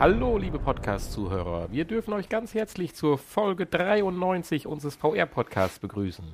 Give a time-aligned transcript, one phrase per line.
[0.00, 1.70] Hallo, liebe Podcast-Zuhörer.
[1.70, 6.24] Wir dürfen euch ganz herzlich zur Folge 93 unseres VR-Podcasts begrüßen.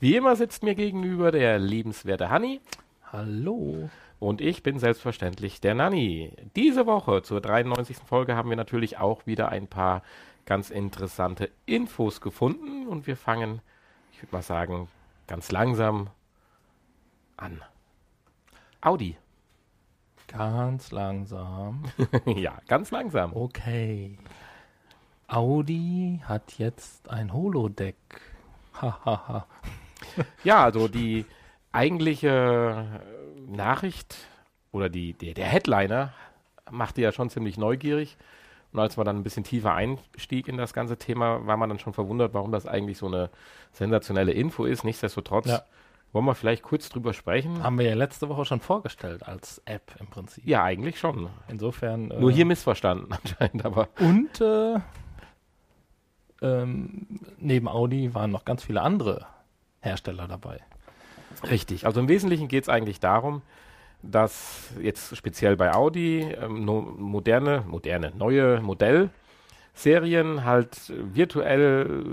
[0.00, 2.60] Wie immer sitzt mir gegenüber der liebenswerte Hanni.
[3.12, 3.90] Hallo.
[4.18, 6.32] Und ich bin selbstverständlich der Nanni.
[6.56, 7.98] Diese Woche zur 93.
[7.98, 10.02] Folge haben wir natürlich auch wieder ein paar
[10.44, 13.60] ganz interessante Infos gefunden und wir fangen,
[14.10, 14.88] ich würde mal sagen,
[15.28, 16.08] ganz langsam
[17.36, 17.62] an.
[18.80, 19.16] Audi.
[20.26, 21.84] Ganz langsam.
[22.26, 23.34] ja, ganz langsam.
[23.34, 24.18] Okay.
[25.28, 27.96] Audi hat jetzt ein Holodeck.
[28.80, 29.46] Hahaha.
[30.44, 31.24] ja, also die
[31.72, 33.02] eigentliche
[33.46, 34.16] Nachricht
[34.72, 36.12] oder die, der, der Headliner
[36.70, 38.16] machte ja schon ziemlich neugierig.
[38.72, 41.78] Und als man dann ein bisschen tiefer einstieg in das ganze Thema, war man dann
[41.78, 43.30] schon verwundert, warum das eigentlich so eine
[43.72, 44.84] sensationelle Info ist.
[44.84, 45.62] Nichtsdestotrotz ja.
[46.16, 47.62] Wollen wir vielleicht kurz drüber sprechen.
[47.62, 50.46] Haben wir ja letzte Woche schon vorgestellt als App im Prinzip.
[50.46, 51.28] Ja, eigentlich schon.
[51.46, 52.08] Insofern.
[52.08, 53.88] Nur äh, hier missverstanden anscheinend, aber.
[54.00, 54.80] Und äh,
[56.40, 59.26] ähm, neben Audi waren noch ganz viele andere
[59.80, 60.60] Hersteller dabei.
[61.50, 61.84] Richtig.
[61.84, 63.42] Also im Wesentlichen geht es eigentlich darum,
[64.00, 72.04] dass jetzt speziell bei Audi ähm, no, moderne, moderne, neue Modellserien halt virtuell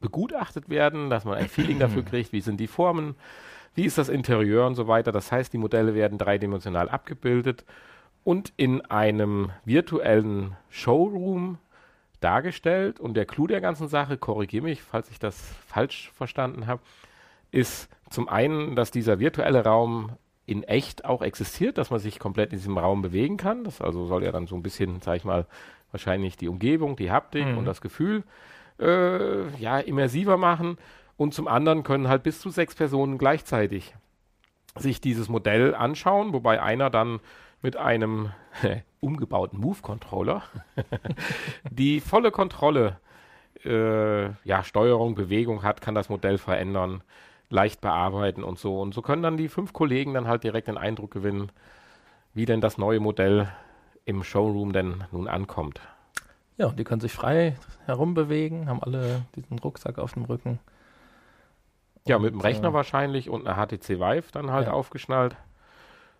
[0.00, 3.16] begutachtet werden, dass man ein Feeling dafür kriegt, wie sind die Formen,
[3.74, 5.12] wie ist das Interieur und so weiter.
[5.12, 7.64] Das heißt, die Modelle werden dreidimensional abgebildet
[8.24, 11.58] und in einem virtuellen Showroom
[12.20, 13.00] dargestellt.
[13.00, 16.82] Und der Clou der ganzen Sache, korrigiere mich, falls ich das falsch verstanden habe,
[17.50, 20.12] ist zum einen, dass dieser virtuelle Raum
[20.46, 23.64] in echt auch existiert, dass man sich komplett in diesem Raum bewegen kann.
[23.64, 25.46] Das also soll ja dann so ein bisschen, sag ich mal,
[25.90, 27.58] wahrscheinlich die Umgebung, die Haptik mhm.
[27.58, 28.24] und das Gefühl
[28.78, 30.78] äh, ja immersiver machen.
[31.16, 33.94] Und zum anderen können halt bis zu sechs Personen gleichzeitig
[34.76, 37.20] sich dieses Modell anschauen, wobei einer dann
[37.60, 38.30] mit einem
[39.00, 40.42] umgebauten Move-Controller
[41.70, 43.00] die volle Kontrolle,
[43.64, 47.02] äh, ja, Steuerung, Bewegung hat, kann das Modell verändern
[47.50, 48.80] leicht bearbeiten und so.
[48.80, 51.50] Und so können dann die fünf Kollegen dann halt direkt den Eindruck gewinnen,
[52.34, 53.48] wie denn das neue Modell
[54.04, 55.80] im Showroom denn nun ankommt.
[56.58, 60.58] Ja, und die können sich frei herumbewegen, haben alle diesen Rucksack auf dem Rücken.
[62.06, 64.72] Ja, und, mit dem Rechner äh, wahrscheinlich und einer HTC Vive dann halt ja.
[64.72, 65.36] aufgeschnallt.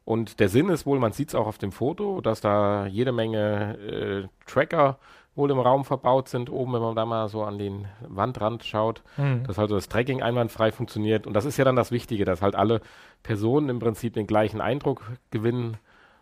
[0.05, 3.13] Und der Sinn ist wohl, man sieht es auch auf dem Foto, dass da jede
[3.13, 4.99] Menge äh, Tracker
[5.35, 9.03] wohl im Raum verbaut sind, oben, wenn man da mal so an den Wandrand schaut,
[9.17, 9.45] mhm.
[9.45, 11.27] dass also das Tracking einwandfrei funktioniert.
[11.27, 12.81] Und das ist ja dann das Wichtige, dass halt alle
[13.23, 15.77] Personen im Prinzip den gleichen Eindruck gewinnen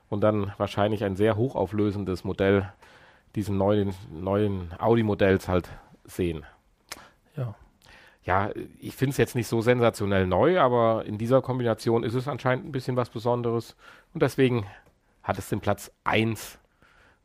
[0.09, 2.73] und dann wahrscheinlich ein sehr hochauflösendes Modell
[3.37, 5.69] diesen neuen, neuen Audi-Modells halt
[6.05, 6.45] sehen.
[7.37, 7.55] Ja.
[8.25, 12.27] Ja, ich finde es jetzt nicht so sensationell neu, aber in dieser Kombination ist es
[12.27, 13.77] anscheinend ein bisschen was Besonderes.
[14.13, 14.67] Und deswegen
[15.23, 16.59] hat es den Platz 1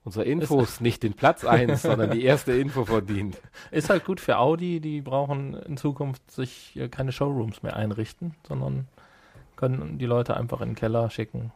[0.03, 3.39] unsere Infos nicht den Platz 1, sondern die erste Info verdient.
[3.71, 8.87] Ist halt gut für Audi, die brauchen in Zukunft sich keine Showrooms mehr einrichten, sondern
[9.55, 11.51] können die Leute einfach in den Keller schicken.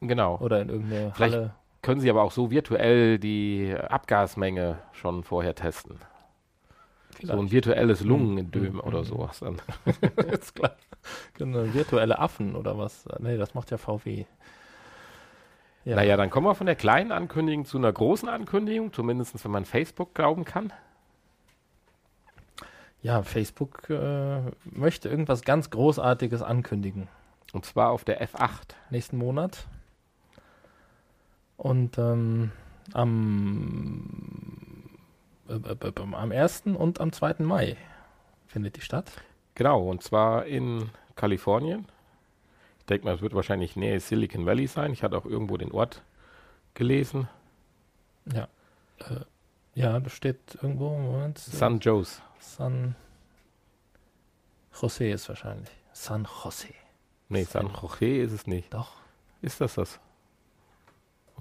[0.00, 0.38] Genau.
[0.38, 1.54] Oder in irgendeine Vielleicht Halle.
[1.82, 5.98] Können sie aber auch so virtuell die Abgasmenge schon vorher testen.
[7.10, 7.34] Vielleicht.
[7.34, 8.08] So ein virtuelles hm.
[8.08, 8.80] Lungenödem mhm.
[8.80, 9.60] oder sowas dann.
[10.30, 10.76] ist klar.
[11.34, 13.06] Genau, virtuelle Affen oder was?
[13.18, 14.24] Nee, das macht ja VW.
[15.84, 15.96] Ja.
[15.96, 19.64] Naja, dann kommen wir von der kleinen Ankündigung zu einer großen Ankündigung, zumindest wenn man
[19.64, 20.72] Facebook glauben kann.
[23.00, 27.08] Ja, Facebook äh, möchte irgendwas ganz Großartiges ankündigen.
[27.52, 28.74] Und zwar auf der F8.
[28.90, 29.66] Nächsten Monat.
[31.58, 32.50] Und ähm,
[32.94, 34.08] am,
[35.48, 36.62] äh, äh, äh am 1.
[36.74, 37.36] und am 2.
[37.40, 37.76] Mai
[38.46, 39.12] findet die statt.
[39.54, 41.86] Genau, und zwar in Kalifornien
[42.88, 44.92] denke mal, es wird wahrscheinlich näher Silicon Valley sein.
[44.92, 46.02] Ich hatte auch irgendwo den Ort
[46.74, 47.28] gelesen.
[48.32, 48.48] Ja.
[48.98, 49.20] Äh,
[49.74, 50.96] ja, das steht irgendwo.
[50.98, 51.38] Moment.
[51.38, 52.20] San Jose.
[52.38, 52.96] San
[54.80, 55.70] Jose ist wahrscheinlich.
[55.92, 56.68] San Jose.
[57.28, 58.72] Nee, San Jose ist es nicht.
[58.72, 58.92] Doch.
[59.42, 60.00] Ist das das?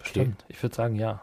[0.03, 0.45] Stimmt.
[0.47, 1.21] Ich würde sagen, ja.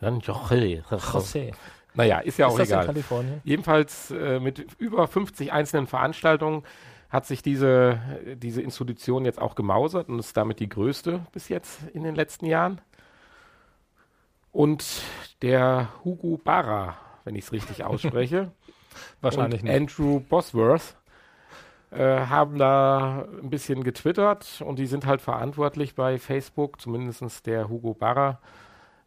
[0.00, 0.82] San Jose.
[0.90, 1.50] Jose.
[1.94, 2.82] Naja, ist ja ist auch das egal.
[2.82, 3.40] In Kalifornien?
[3.44, 6.64] Jedenfalls äh, mit über 50 einzelnen Veranstaltungen
[7.08, 8.00] hat sich diese,
[8.36, 12.46] diese Institution jetzt auch gemausert und ist damit die größte bis jetzt in den letzten
[12.46, 12.80] Jahren.
[14.50, 14.84] Und
[15.42, 18.50] der Hugo Barra, wenn ich es richtig ausspreche,
[19.20, 19.76] wahrscheinlich und nicht.
[19.76, 21.03] Andrew Bosworth äh,
[22.00, 27.94] haben da ein bisschen getwittert und die sind halt verantwortlich bei Facebook, zumindest der Hugo
[27.94, 28.40] Barra,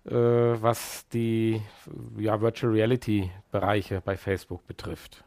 [0.06, 1.62] äh, was die
[2.18, 5.24] ja, Virtual Reality Bereiche bei Facebook betrifft.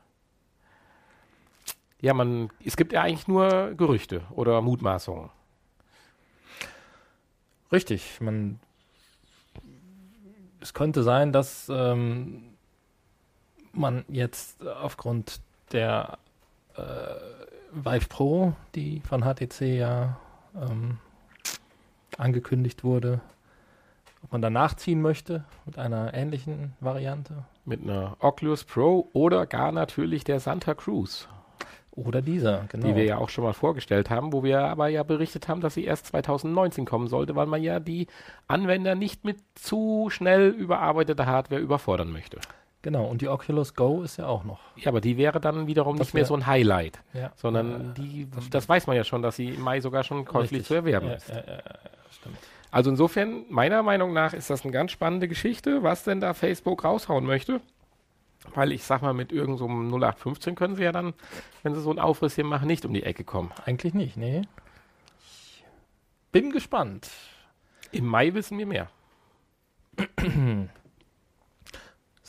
[2.01, 5.29] Ja, man, es gibt ja eigentlich nur Gerüchte oder Mutmaßungen.
[7.71, 8.59] Richtig, man
[10.61, 12.55] es könnte sein, dass ähm,
[13.73, 15.41] man jetzt aufgrund
[15.73, 16.19] der
[16.77, 17.40] äh,
[17.73, 20.17] Vive Pro, die von HTC ja
[20.55, 20.99] ähm,
[22.19, 23.21] angekündigt wurde,
[24.23, 27.45] ob man da nachziehen möchte mit einer ähnlichen Variante.
[27.65, 31.29] Mit einer Oculus Pro oder gar natürlich der Santa Cruz.
[31.93, 32.87] Oder dieser, genau.
[32.87, 35.75] Die wir ja auch schon mal vorgestellt haben, wo wir aber ja berichtet haben, dass
[35.75, 38.07] sie erst 2019 kommen sollte, weil man ja die
[38.47, 42.39] Anwender nicht mit zu schnell überarbeiteter Hardware überfordern möchte.
[42.83, 44.61] Genau, und die Oculus Go ist ja auch noch.
[44.77, 47.31] Ja, aber die wäre dann wiederum Das nicht mehr so ein Highlight, Ja.
[47.37, 50.25] sondern Ja, die, das das, weiß man ja schon, dass sie im Mai sogar schon
[50.25, 51.31] käuflich zu erwerben ja, ist.
[52.71, 56.85] Also insofern, meiner Meinung nach, ist das eine ganz spannende Geschichte, was denn da Facebook
[56.85, 57.61] raushauen möchte.
[58.55, 61.13] Weil ich sag mal, mit irgendeinem so einem 0815 können sie ja dann,
[61.63, 63.51] wenn sie so einen Aufriss hier machen, nicht um die Ecke kommen.
[63.67, 64.43] Eigentlich nicht, nee.
[65.19, 65.65] Ich
[66.33, 67.11] bin gespannt.
[67.93, 68.89] Im Mai wissen wir mehr.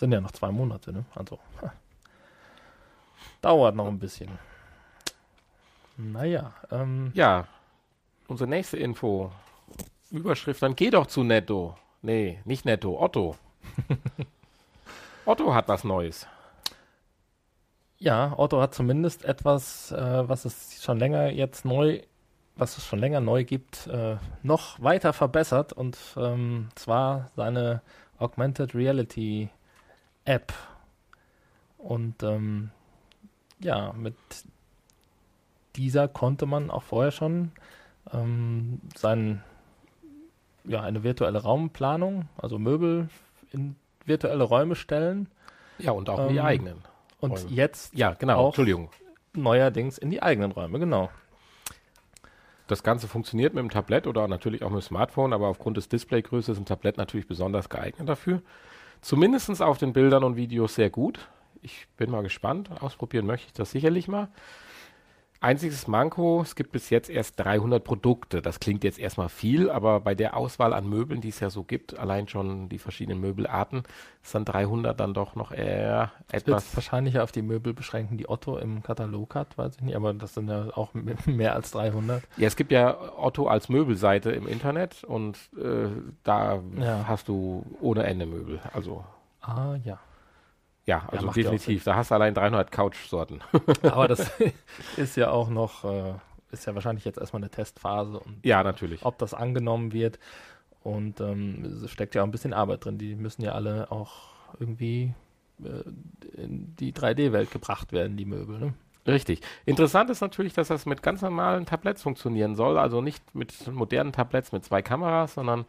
[0.01, 1.05] Sind ja noch zwei Monate, ne?
[1.13, 1.37] Also.
[1.61, 1.73] ha.
[3.39, 4.29] Dauert noch ein bisschen.
[5.95, 7.45] Naja, ähm, Ja,
[8.27, 9.31] unsere nächste Info.
[10.09, 11.75] Überschrift, dann geh doch zu Netto.
[12.01, 13.35] Nee, nicht Netto, Otto.
[15.25, 16.25] Otto hat was Neues.
[17.99, 22.01] ja, Otto hat zumindest etwas, äh, was es schon länger jetzt neu,
[22.55, 27.83] was es schon länger neu gibt, äh, noch weiter verbessert und ähm, zwar seine
[28.17, 29.49] Augmented Reality
[30.25, 30.53] App.
[31.77, 32.71] Und ähm,
[33.59, 34.15] ja, mit
[35.75, 37.51] dieser konnte man auch vorher schon
[38.13, 39.43] ähm, sein,
[40.63, 43.09] ja, eine virtuelle Raumplanung, also Möbel
[43.51, 43.75] in
[44.05, 45.27] virtuelle Räume stellen
[45.79, 46.81] Ja, und auch in die Ähm, eigenen.
[47.19, 47.49] und Räume.
[47.49, 48.89] jetzt Ja, genau, auch- Entschuldigung.
[49.33, 51.09] neuerdings in die eigenen Räume, genau.
[52.67, 55.89] Das Ganze funktioniert mit dem Tablett oder natürlich auch mit dem Smartphone, aber aufgrund des
[55.89, 58.41] Displaygröße ist ein Tablett natürlich besonders geeignet dafür.
[59.01, 61.19] Zumindest auf den Bildern und Videos sehr gut.
[61.61, 62.69] Ich bin mal gespannt.
[62.81, 64.29] Ausprobieren möchte ich das sicherlich mal.
[65.43, 68.43] Einziges Manko, es gibt bis jetzt erst 300 Produkte.
[68.43, 71.63] Das klingt jetzt erstmal viel, aber bei der Auswahl an Möbeln, die es ja so
[71.63, 73.81] gibt, allein schon die verschiedenen Möbelarten,
[74.21, 78.29] ist dann 300 dann doch noch eher wird etwas wahrscheinlich auf die Möbel beschränken, die
[78.29, 80.89] Otto im Katalog hat, weiß ich nicht, aber das sind ja auch
[81.25, 82.21] mehr als 300.
[82.37, 85.87] Ja, es gibt ja Otto als Möbelseite im Internet und äh,
[86.23, 87.05] da Ja.
[87.07, 88.59] hast du ohne Ende Möbel.
[88.73, 89.03] Also
[89.41, 89.97] Ah, ja.
[90.91, 91.85] Ja, also ja definitiv.
[91.85, 93.41] Da hast du allein 300 Couchsorten.
[93.83, 94.29] Aber das
[94.97, 96.13] ist ja auch noch, äh,
[96.51, 99.05] ist ja wahrscheinlich jetzt erstmal eine Testphase und ja, natürlich.
[99.05, 100.19] ob das angenommen wird.
[100.83, 102.97] Und ähm, es steckt ja auch ein bisschen Arbeit drin.
[102.97, 105.13] Die müssen ja alle auch irgendwie
[105.63, 108.59] äh, in die 3D-Welt gebracht werden, die Möbel.
[108.59, 108.73] Ne?
[109.07, 109.39] Richtig.
[109.65, 112.77] Interessant ist natürlich, dass das mit ganz normalen Tablets funktionieren soll.
[112.77, 115.65] Also nicht mit modernen Tablets mit zwei Kameras, sondern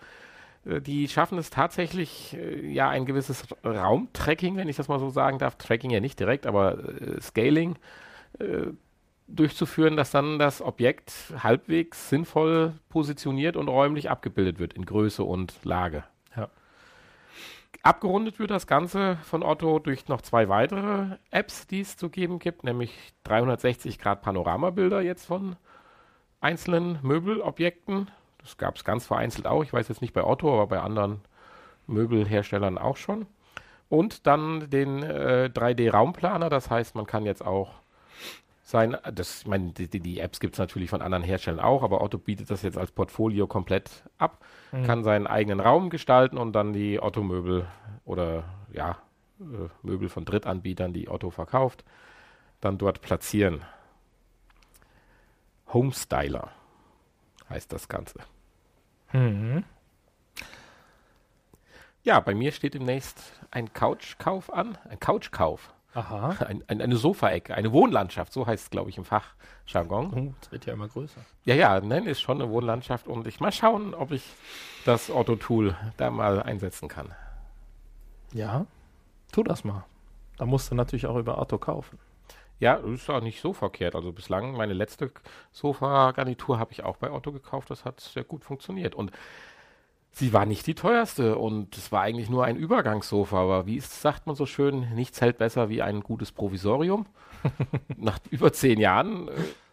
[0.64, 5.38] die schaffen es tatsächlich, äh, ja, ein gewisses Raumtracking, wenn ich das mal so sagen
[5.38, 5.56] darf.
[5.56, 7.76] Tracking ja nicht direkt, aber äh, Scaling
[8.38, 8.66] äh,
[9.26, 11.12] durchzuführen, dass dann das Objekt
[11.42, 16.04] halbwegs sinnvoll positioniert und räumlich abgebildet wird in Größe und Lage.
[16.36, 16.48] Ja.
[17.82, 22.38] Abgerundet wird das Ganze von Otto durch noch zwei weitere Apps, die es zu geben
[22.38, 22.92] gibt, nämlich
[23.24, 25.56] 360 Grad Panoramabilder jetzt von
[26.40, 28.10] einzelnen Möbelobjekten.
[28.42, 29.62] Das gab es ganz vereinzelt auch.
[29.62, 31.20] Ich weiß jetzt nicht bei Otto, aber bei anderen
[31.86, 33.26] Möbelherstellern auch schon.
[33.88, 36.48] Und dann den äh, 3D-Raumplaner.
[36.48, 37.70] Das heißt, man kann jetzt auch
[38.64, 42.00] sein, das, ich meine, die, die- Apps gibt es natürlich von anderen Herstellern auch, aber
[42.00, 44.84] Otto bietet das jetzt als Portfolio komplett ab, Mhm.
[44.84, 47.66] kann seinen eigenen Raum gestalten und dann die Otto-Möbel
[48.06, 48.96] oder ja,
[49.40, 51.84] äh, Möbel von Drittanbietern, die Otto verkauft,
[52.62, 53.60] dann dort platzieren.
[55.72, 56.50] Homestyler
[57.50, 58.20] heißt das Ganze.
[59.12, 59.64] Mhm.
[62.04, 66.30] Ja, bei mir steht demnächst ein Couchkauf an, ein Couchkauf, Aha.
[66.46, 70.12] ein, ein, eine Sofaecke, eine Wohnlandschaft, so heißt es, glaube ich, im Fachjargon.
[70.12, 71.20] Oh, das wird ja immer größer.
[71.44, 74.24] Ja, ja, nein, ist schon eine Wohnlandschaft und ich mal schauen, ob ich
[74.84, 77.14] das Otto-Tool da mal einsetzen kann.
[78.32, 78.66] Ja,
[79.30, 79.84] tu das mal.
[80.38, 81.98] Da musst du natürlich auch über Otto kaufen.
[82.62, 83.96] Ja, ist auch nicht so verkehrt.
[83.96, 85.10] Also bislang, meine letzte
[85.50, 87.70] Sofa-Garnitur habe ich auch bei Otto gekauft.
[87.70, 88.94] Das hat sehr gut funktioniert.
[88.94, 89.10] Und
[90.12, 93.42] sie war nicht die teuerste und es war eigentlich nur ein Übergangssofa.
[93.42, 97.06] Aber wie ist, sagt man so schön, nichts hält besser wie ein gutes Provisorium.
[97.96, 99.32] Nach über zehn Jahren äh,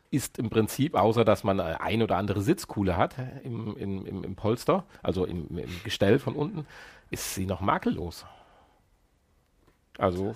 [0.10, 4.24] ist im Prinzip, außer dass man äh, ein oder andere Sitzkuhle hat im, im, im,
[4.24, 6.66] im Polster, also im, im Gestell von unten,
[7.12, 8.26] ist sie noch makellos.
[10.00, 10.36] Also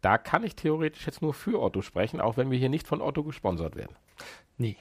[0.00, 3.00] da kann ich theoretisch jetzt nur für Otto sprechen, auch wenn wir hier nicht von
[3.02, 3.96] Otto gesponsert werden.
[4.56, 4.76] Nee.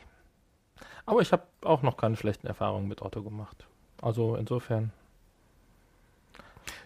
[1.06, 3.66] Aber ich habe auch noch keine schlechten Erfahrungen mit Otto gemacht.
[4.02, 4.92] Also insofern.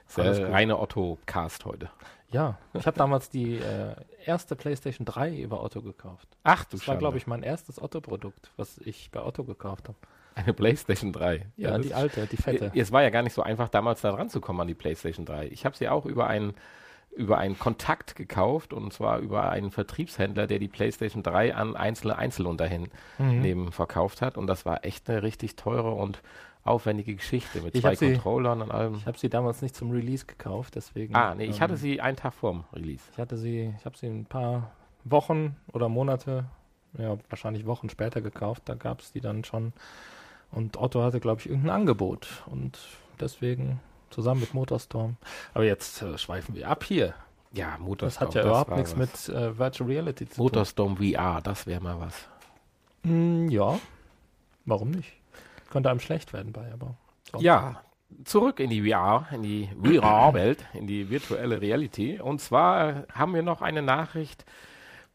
[0.08, 1.90] Sehr reine Otto-Cast heute.
[2.32, 3.96] Ja, ich habe damals die äh,
[4.26, 6.28] erste PlayStation 3 über Otto gekauft.
[6.44, 9.98] Ach du Das war, glaube ich, mein erstes Otto-Produkt, was ich bei Otto gekauft habe.
[10.36, 11.46] Eine PlayStation 3.
[11.58, 12.72] Ja, das die ist- alte, die fette.
[12.74, 15.48] Es war ja gar nicht so einfach, damals da ranzukommen an die PlayStation 3.
[15.48, 16.54] Ich habe sie auch über einen,
[17.16, 22.18] über einen Kontakt gekauft und zwar über einen Vertriebshändler, der die PlayStation 3 an einzelne
[22.18, 22.90] Einzelunternehmen
[23.20, 23.72] Mhm.
[23.72, 24.38] verkauft hat.
[24.38, 26.22] Und das war echt eine richtig teure und
[26.64, 28.96] aufwendige Geschichte mit Ich zwei hab sie- Controllern und allem.
[28.96, 31.16] Ich habe sie damals nicht zum Release gekauft, deswegen.
[31.16, 33.04] Ah, nee, ich hatte ähm, sie einen Tag vorm Release.
[33.12, 34.72] Ich hatte sie, ich habe sie ein paar
[35.04, 36.46] Wochen oder Monate,
[36.98, 38.64] ja, wahrscheinlich Wochen später gekauft.
[38.66, 39.74] Da gab es die dann schon.
[40.52, 42.44] Und Otto hatte, glaube ich, irgendein Angebot.
[42.46, 42.78] Und
[43.20, 43.80] deswegen
[44.12, 45.18] zusammen mit Motorstorm.
[45.54, 47.14] Aber jetzt äh, schweifen wir ab hier.
[47.54, 48.28] Ja, Das Motorstorm.
[48.28, 49.28] hat ja überhaupt nichts was.
[49.28, 52.28] mit äh, Virtual Reality zu Motorstorm VR, das wäre mal was.
[53.04, 53.46] tun.
[53.46, 53.80] Mm, ja,
[54.66, 55.12] warum nicht?
[55.70, 56.96] Könnte einem schlecht werden bei, aber.
[57.32, 57.40] so.
[57.40, 57.82] Ja,
[58.26, 62.20] zurück in die VR, in die VR-Welt, in die virtuelle Reality.
[62.22, 64.46] Und zwar äh, haben wir noch eine Nachricht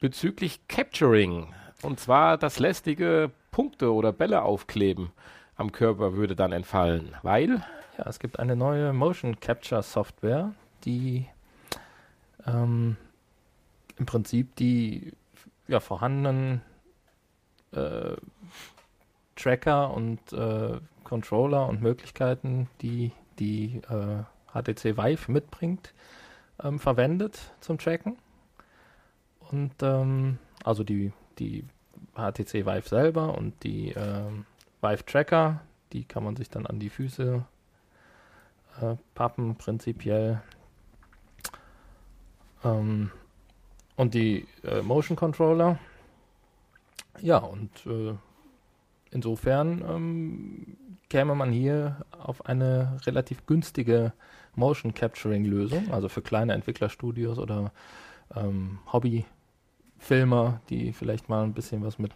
[0.00, 1.55] bezüglich Capturing.
[1.83, 5.11] Und zwar das lästige Punkte oder Bälle aufkleben
[5.57, 7.62] am Körper würde dann entfallen, weil
[7.99, 10.53] Ja, es gibt eine neue Motion Capture Software,
[10.85, 11.26] die
[12.47, 12.97] ähm,
[13.97, 15.12] im Prinzip die
[15.67, 16.61] ja, vorhandenen
[17.73, 18.17] äh,
[19.35, 24.23] Tracker und äh, Controller und Möglichkeiten, die die äh,
[24.53, 25.95] HTC Vive mitbringt,
[26.62, 28.17] ähm, verwendet zum Tracken.
[29.50, 31.65] Und ähm, also die, die
[32.15, 34.45] HTC Vive selber und die ähm,
[34.81, 35.61] Vive Tracker,
[35.93, 37.45] die kann man sich dann an die Füße
[38.80, 40.42] äh, pappen, prinzipiell.
[42.64, 43.11] Ähm,
[43.97, 45.78] und die äh, Motion Controller.
[47.21, 48.14] Ja, und äh,
[49.11, 50.76] insofern ähm,
[51.09, 54.12] käme man hier auf eine relativ günstige
[54.54, 57.73] Motion Capturing Lösung, also für kleine Entwicklerstudios oder
[58.35, 62.12] ähm, Hobbyfilmer, die vielleicht mal ein bisschen was mit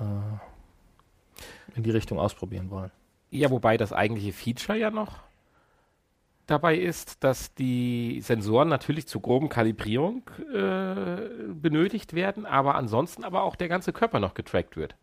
[0.00, 0.04] äh,
[1.76, 2.90] in die Richtung ausprobieren wollen.
[3.30, 5.25] Ja, wobei das eigentliche Feature ja noch
[6.46, 10.22] dabei ist, dass die Sensoren natürlich zur groben Kalibrierung
[10.54, 11.16] äh,
[11.52, 14.96] benötigt werden, aber ansonsten aber auch der ganze Körper noch getrackt wird.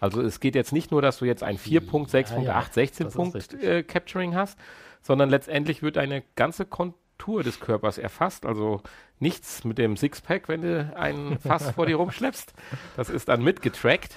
[0.00, 3.04] Also es geht jetzt nicht nur, dass du jetzt ein 4-Punkt, 6-Punkt, ja, 8, 16
[3.04, 3.62] das ist Punkt richtig.
[3.62, 4.58] äh, Capturing hast,
[5.00, 8.44] sondern letztendlich wird eine ganze Kontur des Körpers erfasst.
[8.44, 8.82] Also
[9.20, 12.52] nichts mit dem Sixpack, wenn du ein Fass vor dir rumschleppst.
[12.96, 14.16] Das ist dann mitgetrackt.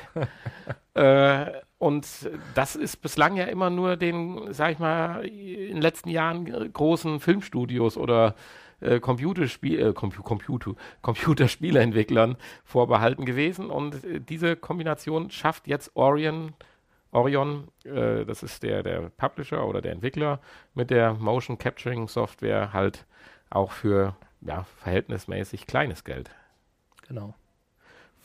[0.96, 1.52] äh,
[1.86, 2.08] und
[2.56, 7.20] das ist bislang ja immer nur den, sag ich mal, in den letzten Jahren großen
[7.20, 8.34] Filmstudios oder
[8.80, 10.72] äh, Computerspiel, äh, Compu Computer,
[11.04, 13.70] Computerspieleentwicklern vorbehalten gewesen.
[13.70, 16.54] Und äh, diese Kombination schafft jetzt Orion,
[17.12, 20.40] Orion, äh, das ist der, der Publisher oder der Entwickler,
[20.74, 23.06] mit der Motion Capturing Software halt
[23.52, 26.32] auch für ja, verhältnismäßig kleines Geld.
[27.08, 27.36] Genau.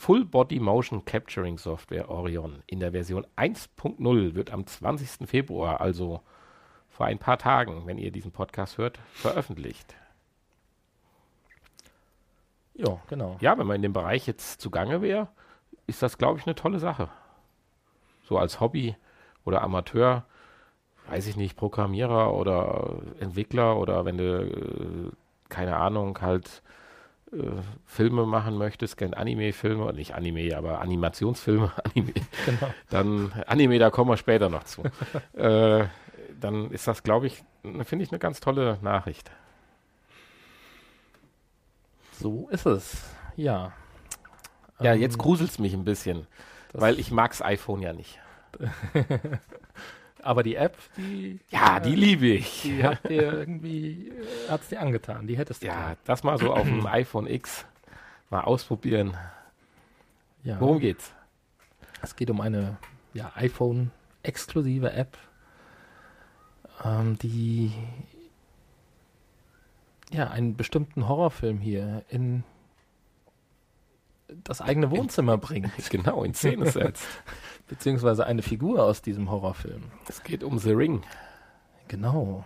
[0.00, 5.28] Full Body Motion Capturing Software Orion in der Version 1.0 wird am 20.
[5.28, 6.22] Februar, also
[6.88, 9.94] vor ein paar Tagen, wenn ihr diesen Podcast hört, veröffentlicht.
[12.72, 13.36] Ja, genau.
[13.42, 15.28] Ja, wenn man in dem Bereich jetzt zugange wäre,
[15.86, 17.10] ist das, glaube ich, eine tolle Sache.
[18.22, 18.96] So als Hobby
[19.44, 20.24] oder Amateur,
[21.10, 25.10] weiß ich nicht, Programmierer oder Entwickler oder wenn du, äh,
[25.50, 26.62] keine Ahnung, halt
[27.86, 32.12] Filme machen möchtest, gerne Anime-Filme, oder nicht Anime, aber Animationsfilme, Anime,
[32.44, 32.74] genau.
[32.90, 34.82] dann Anime, da kommen wir später noch zu.
[35.34, 35.86] äh,
[36.40, 39.30] dann ist das, glaube ich, ne- finde ich eine ganz tolle Nachricht.
[42.20, 43.04] So ist es.
[43.36, 43.72] Ja.
[44.80, 46.26] Ja, Ähm, jetzt gruselt es mich ein bisschen,
[46.72, 48.18] weil ich mag's iPhone ja nicht.
[50.22, 51.40] Aber die App, die.
[51.50, 52.62] Ja, äh, die liebe ich.
[52.62, 55.26] Die hat dir irgendwie, äh, hat's dir angetan.
[55.26, 55.66] Die hättest du.
[55.66, 55.96] Ja, gern.
[56.04, 57.64] das mal so auf dem iPhone X
[58.28, 59.16] mal ausprobieren.
[60.44, 60.60] ja.
[60.60, 61.12] Worum geht's?
[62.02, 62.78] Es geht um eine
[63.12, 65.18] ja, iPhone-exklusive App,
[66.84, 67.72] ähm, die
[70.12, 72.44] ja einen bestimmten Horrorfilm hier in
[74.44, 77.04] das eigene Wohnzimmer bringt, Genau, in Szene setzt.
[77.70, 79.84] Beziehungsweise eine Figur aus diesem Horrorfilm.
[80.08, 81.02] es geht um The Ring.
[81.88, 82.44] Genau.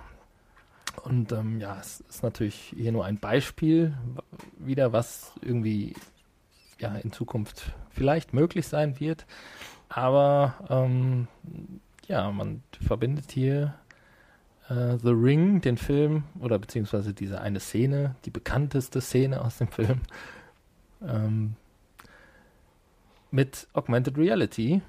[1.03, 3.95] Und ähm, ja, es ist natürlich hier nur ein Beispiel
[4.59, 5.95] wieder, was irgendwie
[6.79, 9.27] ja in Zukunft vielleicht möglich sein wird.
[9.89, 11.27] Aber ähm,
[12.07, 13.75] ja, man verbindet hier
[14.69, 19.69] äh, The Ring, den Film, oder beziehungsweise diese eine Szene, die bekannteste Szene aus dem
[19.69, 20.01] Film,
[21.03, 21.57] ähm,
[23.31, 24.83] mit Augmented Reality.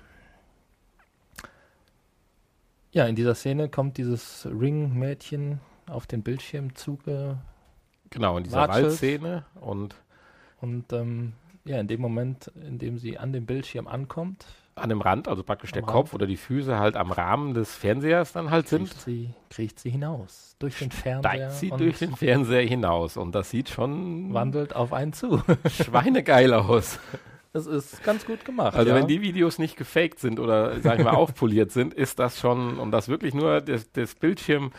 [2.95, 7.37] Ja, in dieser Szene kommt dieses Ring-Mädchen auf den Bildschirm zuge.
[8.09, 8.69] Genau, in dieser.
[8.69, 9.95] Waldszene und
[10.61, 11.33] Und ähm,
[11.65, 15.43] ja, in dem Moment, in dem sie an dem Bildschirm ankommt, an dem Rand, also
[15.43, 18.93] praktisch der Am Kopf oder die Füße halt am Rahmen des Fernsehers dann halt sind,
[18.93, 20.55] sie, kriecht sie hinaus.
[20.59, 24.93] Durch den Fernseher steigt sie durch den Fernseher hinaus und das sieht schon wandelt auf
[24.93, 25.43] einen zu.
[25.69, 26.97] schweinegeil aus.
[27.55, 28.75] Das ist ganz gut gemacht.
[28.75, 28.97] Also ja.
[28.97, 32.77] wenn die Videos nicht gefaked sind oder, sag ich mal, aufpoliert sind, ist das schon,
[32.79, 34.73] und das wirklich nur das, das Bildschirm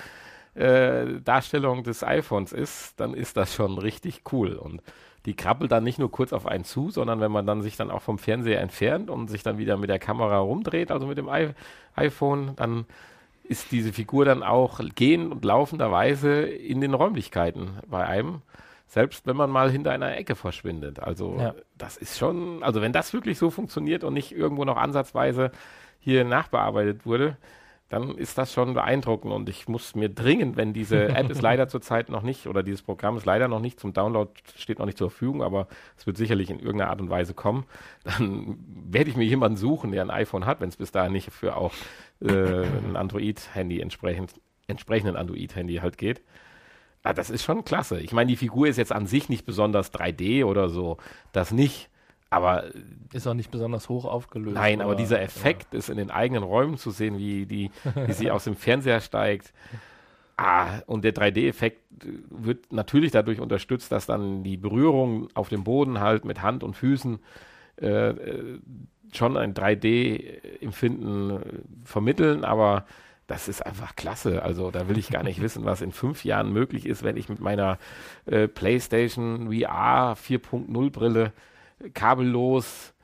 [0.54, 4.56] äh, Darstellung des iPhones ist, dann ist das schon richtig cool.
[4.56, 4.82] Und
[5.24, 7.90] die krabbelt dann nicht nur kurz auf einen zu, sondern wenn man dann sich dann
[7.90, 11.28] auch vom Fernseher entfernt und sich dann wieder mit der Kamera rumdreht, also mit dem
[11.28, 11.54] I
[11.94, 12.84] iPhone, dann
[13.42, 18.42] ist diese Figur dann auch gehend und laufenderweise in den Räumlichkeiten bei einem.
[18.86, 21.00] Selbst wenn man mal hinter einer Ecke verschwindet.
[21.00, 21.54] Also Ja.
[21.76, 25.50] das ist schon, also wenn das wirklich so funktioniert und nicht irgendwo noch ansatzweise
[25.98, 27.36] hier nachbearbeitet wurde,
[27.88, 31.68] dann ist das schon beeindruckend und ich muss mir dringend, wenn diese App ist leider
[31.68, 34.98] zurzeit noch nicht oder dieses Programm ist leider noch nicht zum Download, steht noch nicht
[34.98, 37.64] zur Verfügung, aber es wird sicherlich in irgendeiner Art und Weise kommen,
[38.04, 38.58] dann
[38.90, 41.56] werde ich mir jemanden suchen, der ein iPhone hat, wenn es bis dahin nicht für
[41.56, 41.72] auch
[42.20, 44.34] äh, ein Android-Handy entsprechend,
[44.66, 46.22] entsprechenden Android-Handy halt geht.
[47.06, 48.00] Ah, das ist schon klasse.
[48.00, 50.96] Ich meine, die Figur ist jetzt an sich nicht besonders 3D oder so,
[51.32, 51.88] das nicht.
[52.30, 52.64] Aber
[53.12, 54.54] ist auch nicht besonders hoch aufgelöst.
[54.56, 58.12] Nein, aber oder- dieser Effekt ist in den eigenen Räumen zu sehen, wie, die, wie
[58.12, 59.52] sie aus dem Fernseher steigt.
[60.36, 65.62] Ah, und der 3D-Effekt äh, wird natürlich dadurch unterstützt, dass dann die Berührung auf dem
[65.64, 67.20] Boden halt mit Hand und Füßen
[67.80, 68.58] äh, äh,
[69.12, 71.40] schon ein 3D-Empfinden äh,
[71.84, 72.84] vermitteln, aber
[73.26, 74.42] das ist einfach klasse.
[74.42, 77.28] Also da will ich gar nicht wissen, was in fünf Jahren möglich ist, wenn ich
[77.28, 77.78] mit meiner
[78.26, 81.32] äh, PlayStation VR 4.0 Brille
[81.94, 82.94] kabellos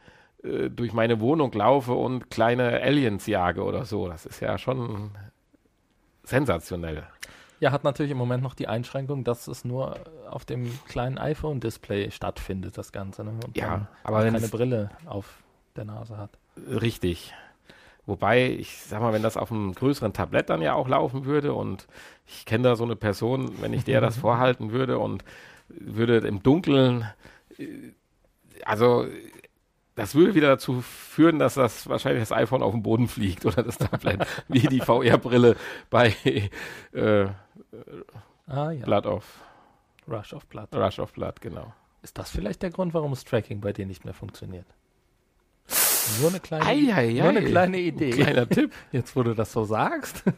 [0.43, 4.09] äh, durch meine Wohnung laufe und kleine Aliens jage oder so.
[4.09, 5.11] Das ist ja schon
[6.25, 7.05] sensationell.
[7.59, 12.11] Ja, hat natürlich im Moment noch die Einschränkung, dass es nur auf dem kleinen iPhone-Display
[12.11, 13.23] stattfindet, das Ganze.
[13.23, 13.39] Ne?
[13.45, 15.43] Und Ja, aber keine Brille auf
[15.77, 16.39] der Nase hat.
[16.57, 17.33] Richtig.
[18.07, 21.55] Wobei, ich sag mal, wenn das auf einem größeren Tablett dann ja auch laufen würde
[21.55, 21.87] und
[22.27, 25.25] ich kenne da so eine Person, wenn ich der das vorhalten würde und
[25.69, 27.07] würde im Dunkeln,
[27.59, 27.93] äh,
[28.65, 29.07] also
[29.95, 33.63] das würde wieder dazu führen, dass das wahrscheinlich das iPhone auf den Boden fliegt oder
[33.63, 35.57] das Tablet, wie die VR-Brille
[35.91, 36.15] bei
[36.93, 37.27] äh,
[38.47, 39.41] Ah ja, Blood of
[40.09, 40.75] Rush of Blood.
[40.75, 41.73] Rush of Blood, genau.
[42.03, 44.67] Ist das vielleicht der Grund, warum das Tracking bei dir nicht mehr funktioniert?
[46.21, 47.45] Nur eine kleine, Ei, ei, nur eine ei.
[47.51, 48.11] kleine Idee.
[48.23, 48.73] Kleiner Tipp.
[48.93, 50.23] Jetzt, wo du das so sagst.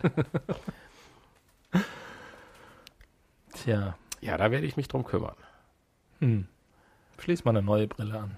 [3.52, 5.36] Tja, Ja, da werde ich mich drum kümmern.
[6.20, 6.46] hm.
[7.18, 8.36] schließ mal eine neue Brille an.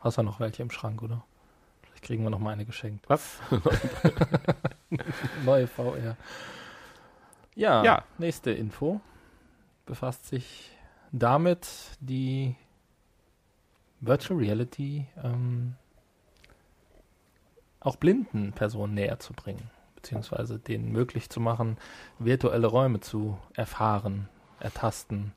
[0.00, 1.24] Hast du noch welche im Schrank, oder?
[1.82, 3.08] Vielleicht kriegen wir noch mal eine geschenkt.
[3.08, 3.38] Was?
[5.44, 6.16] Neue VR.
[7.54, 8.04] Ja, Ja.
[8.18, 9.00] nächste Info
[9.86, 10.70] befasst sich
[11.12, 11.66] damit,
[12.00, 12.54] die
[14.00, 15.74] Virtual Reality ähm,
[17.80, 21.78] auch blinden Personen näher zu bringen, beziehungsweise denen möglich zu machen,
[22.18, 24.28] virtuelle Räume zu erfahren,
[24.60, 25.32] ertasten.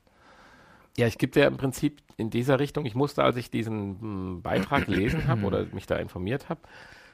[0.96, 4.40] Ja, ich gebe dir im Prinzip in dieser Richtung, ich musste, als ich diesen mh,
[4.42, 6.60] Beitrag gelesen habe oder mich da informiert habe,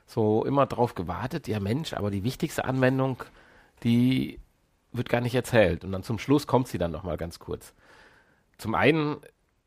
[0.07, 3.23] so immer drauf gewartet, ja Mensch, aber die wichtigste Anwendung,
[3.85, 4.41] die
[4.93, 5.85] wird gar nicht erzählt.
[5.85, 7.75] Und dann zum Schluss kommt sie dann nochmal ganz kurz.
[8.59, 9.19] Zum einen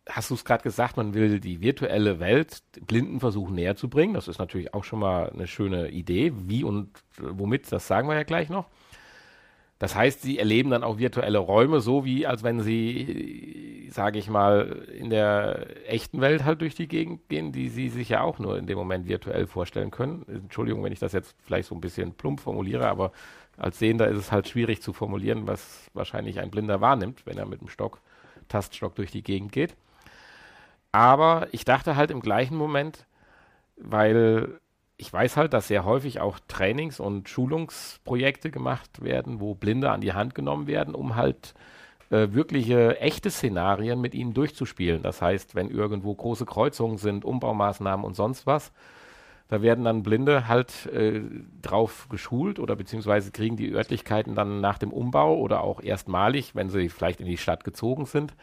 [0.09, 4.13] hast du es gerade gesagt, man will die virtuelle Welt Blinden versuchen näher zu bringen.
[4.13, 6.33] Das ist natürlich auch schon mal eine schöne Idee.
[6.35, 8.67] Wie und womit, das sagen wir ja gleich noch.
[9.79, 14.29] Das heißt, sie erleben dann auch virtuelle Räume, so wie als wenn sie, sage ich
[14.29, 18.39] mal, in der echten Welt halt durch die Gegend gehen, die sie sich ja auch
[18.39, 20.25] nur in dem Moment virtuell vorstellen können.
[20.29, 23.11] Entschuldigung, wenn ich das jetzt vielleicht so ein bisschen plump formuliere, aber
[23.57, 27.45] als Sehender ist es halt schwierig zu formulieren, was wahrscheinlich ein Blinder wahrnimmt, wenn er
[27.45, 27.99] mit dem Stock,
[28.47, 29.75] Taststock durch die Gegend geht.
[30.93, 33.05] Aber ich dachte halt im gleichen Moment,
[33.75, 34.61] weil
[34.95, 40.01] ich weiß halt, dass sehr häufig auch Trainings- und Schulungsprojekte gemacht werden, wo Blinde an
[40.01, 41.55] die Hand genommen werden, um halt
[42.11, 45.01] äh, wirkliche echte Szenarien mit ihnen durchzuspielen.
[45.01, 48.71] Das heißt, wenn irgendwo große Kreuzungen sind, Umbaumaßnahmen und sonst was,
[49.47, 51.21] da werden dann Blinde halt äh,
[51.61, 56.69] drauf geschult oder beziehungsweise kriegen die Örtlichkeiten dann nach dem Umbau oder auch erstmalig, wenn
[56.69, 58.35] sie vielleicht in die Stadt gezogen sind,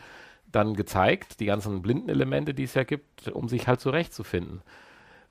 [0.52, 4.62] dann gezeigt, die ganzen Blindenelemente, die es ja gibt, um sich halt zurechtzufinden.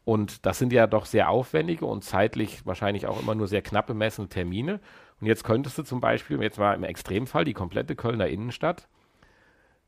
[0.06, 3.88] Und das sind ja doch sehr aufwendige und zeitlich wahrscheinlich auch immer nur sehr knapp
[3.88, 4.80] bemessene Termine.
[5.22, 8.88] Und jetzt könntest du zum Beispiel, jetzt mal im Extremfall, die komplette Kölner Innenstadt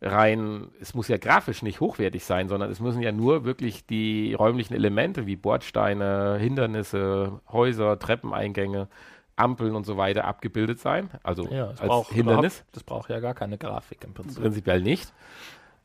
[0.01, 4.33] rein, es muss ja grafisch nicht hochwertig sein, sondern es müssen ja nur wirklich die
[4.33, 8.87] räumlichen Elemente wie Bordsteine, Hindernisse, Häuser, Treppeneingänge,
[9.35, 12.63] Ampeln und so weiter abgebildet sein, also Ja, als braucht Hindernis.
[12.71, 14.41] Das braucht ja gar keine Grafik im Prinzip.
[14.41, 15.13] Prinzipiell nicht.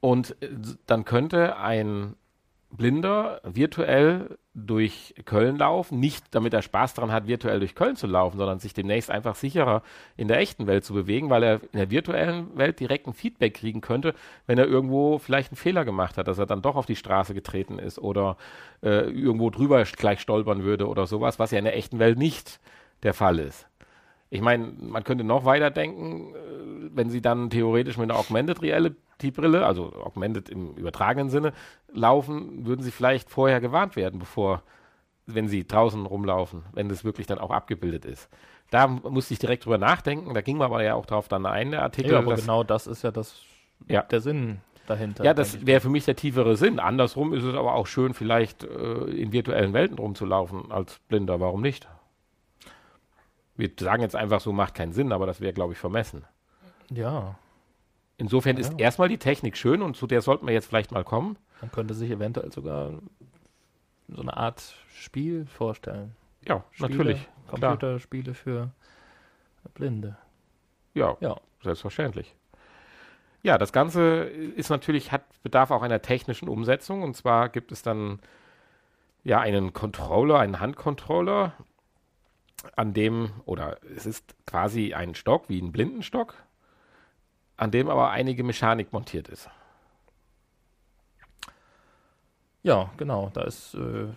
[0.01, 0.49] Und äh,
[0.87, 2.17] dann könnte ein
[2.71, 8.07] Blinder virtuell durch Köln laufen, nicht damit er Spaß daran hat, virtuell durch Köln zu
[8.07, 9.83] laufen, sondern sich demnächst einfach sicherer
[10.17, 13.55] in der echten Welt zu bewegen, weil er in der virtuellen Welt direkt ein Feedback
[13.55, 14.15] kriegen könnte,
[14.47, 17.35] wenn er irgendwo vielleicht einen Fehler gemacht hat, dass er dann doch auf die Straße
[17.35, 18.37] getreten ist oder
[18.83, 22.61] äh, irgendwo drüber gleich stolpern würde oder sowas, was ja in der echten Welt nicht
[23.03, 23.67] der Fall ist.
[24.31, 28.61] Ich meine, man könnte noch weiter denken, äh, wenn sie dann theoretisch mit einer Augmented
[28.63, 31.53] Reality Brille, also Augmented im übertragenen Sinne,
[31.93, 34.63] laufen, würden sie vielleicht vorher gewarnt werden, bevor,
[35.27, 38.29] wenn sie draußen rumlaufen, wenn das wirklich dann auch abgebildet ist.
[38.71, 41.71] Da musste ich direkt drüber nachdenken, da ging man aber ja auch drauf dann ein,
[41.71, 42.13] der Artikel.
[42.13, 43.41] Ja, aber dass- genau das ist ja das
[43.87, 44.03] Ja.
[44.03, 45.25] der Sinn dahinter.
[45.25, 46.81] ja, das wäre für mich der tiefere Sinn.
[46.81, 51.39] Andersrum ist es aber auch schön, vielleicht äh, in virtuellen Welten rumzulaufen als Blinder.
[51.41, 51.87] Warum nicht?
[53.57, 56.25] Wir sagen jetzt einfach so, macht keinen Sinn, aber das wäre, glaube ich, vermessen.
[56.91, 57.37] Ja,
[58.19, 58.79] Insofern ist Ja.
[58.79, 61.37] erstmal die Technik schön und zu der sollten wir jetzt vielleicht mal kommen.
[61.61, 62.93] man könnte sich eventuell sogar
[64.09, 66.17] so eine Art Spiel vorstellen.
[66.47, 67.29] Ja, Spiele, natürlich.
[67.49, 67.73] Klar.
[67.77, 68.71] Computerspiele für
[69.75, 70.17] Blinde.
[70.95, 71.37] Ja, Ja.
[71.63, 72.35] selbstverständlich.
[73.43, 77.03] Ja, das Ganze ist natürlich, hat bedarf auch einer technischen Umsetzung.
[77.03, 78.19] Und zwar gibt es dann
[79.25, 81.53] ja einen Controller, einen Handcontroller,
[82.77, 86.35] an dem, oder es ist quasi ein Stock, wie ein Blindenstock,
[87.57, 89.49] an dem aber einige Mechanik montiert ist.
[92.63, 93.31] Ja, genau.
[93.33, 94.09] Da ist äh,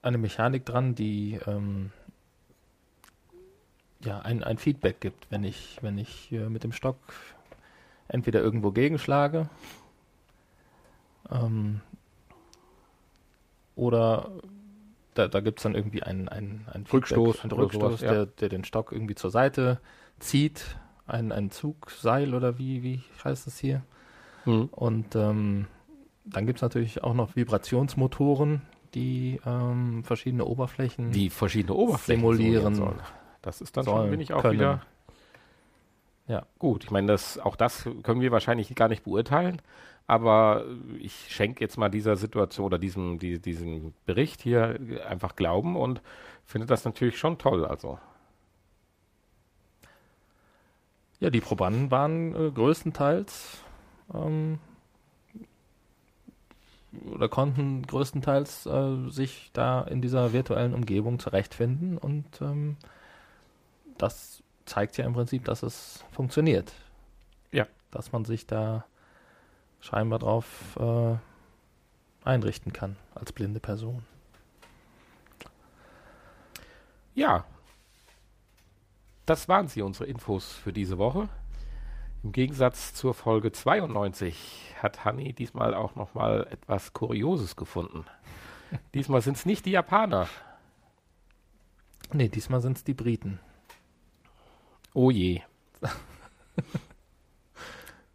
[0.00, 1.92] eine Mechanik dran, die ähm,
[4.00, 6.96] ja ein, ein Feedback gibt, wenn ich, wenn ich äh, mit dem Stock
[8.08, 9.48] entweder irgendwo gegenschlage
[11.30, 11.80] ähm,
[13.76, 14.30] oder
[15.14, 18.12] da, da gibt es dann irgendwie einen, einen, einen Rückstoß Feedback, einen Rückstoß sowas, ja.
[18.12, 19.80] der, der den Stock irgendwie zur Seite
[20.18, 20.76] zieht.
[21.06, 23.82] Ein, ein Zugseil oder wie, wie heißt das hier?
[24.44, 25.66] Und ähm,
[26.24, 28.62] dann gibt es natürlich auch noch Vibrationsmotoren,
[28.94, 31.12] die ähm, verschiedene Oberflächen.
[31.12, 33.00] Die verschiedene Oberflächen Simulieren sollen.
[33.40, 34.54] Das ist dann sollen schon, bin ich auch können.
[34.54, 34.82] wieder.
[36.28, 36.46] Ja.
[36.58, 39.60] Gut, ich meine, das, auch das können wir wahrscheinlich gar nicht beurteilen,
[40.06, 40.64] aber
[40.98, 46.02] ich schenke jetzt mal dieser Situation oder diesem, die, diesem Bericht hier einfach Glauben und
[46.44, 47.64] finde das natürlich schon toll.
[47.64, 47.98] Also,
[51.22, 53.58] Ja, die Probanden waren äh, größtenteils
[54.12, 54.58] ähm,
[57.12, 62.76] oder konnten größtenteils äh, sich da in dieser virtuellen Umgebung zurechtfinden und ähm,
[63.98, 66.72] das zeigt ja im Prinzip, dass es funktioniert.
[67.52, 67.68] Ja.
[67.92, 68.84] Dass man sich da
[69.82, 71.16] scheinbar drauf äh,
[72.24, 74.04] einrichten kann als blinde Person.
[77.14, 77.44] ja.
[79.26, 81.28] Das waren sie, unsere Infos für diese Woche.
[82.24, 88.04] Im Gegensatz zur Folge 92 hat Hanni diesmal auch nochmal etwas Kurioses gefunden.
[88.94, 90.28] diesmal sind es nicht die Japaner.
[92.12, 93.38] Nee, diesmal sind es die Briten.
[94.92, 95.42] Oh je.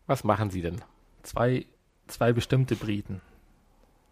[0.07, 0.81] Was machen sie denn?
[1.27, 1.65] Zwei,
[2.07, 3.19] zwei bestimmte Briten.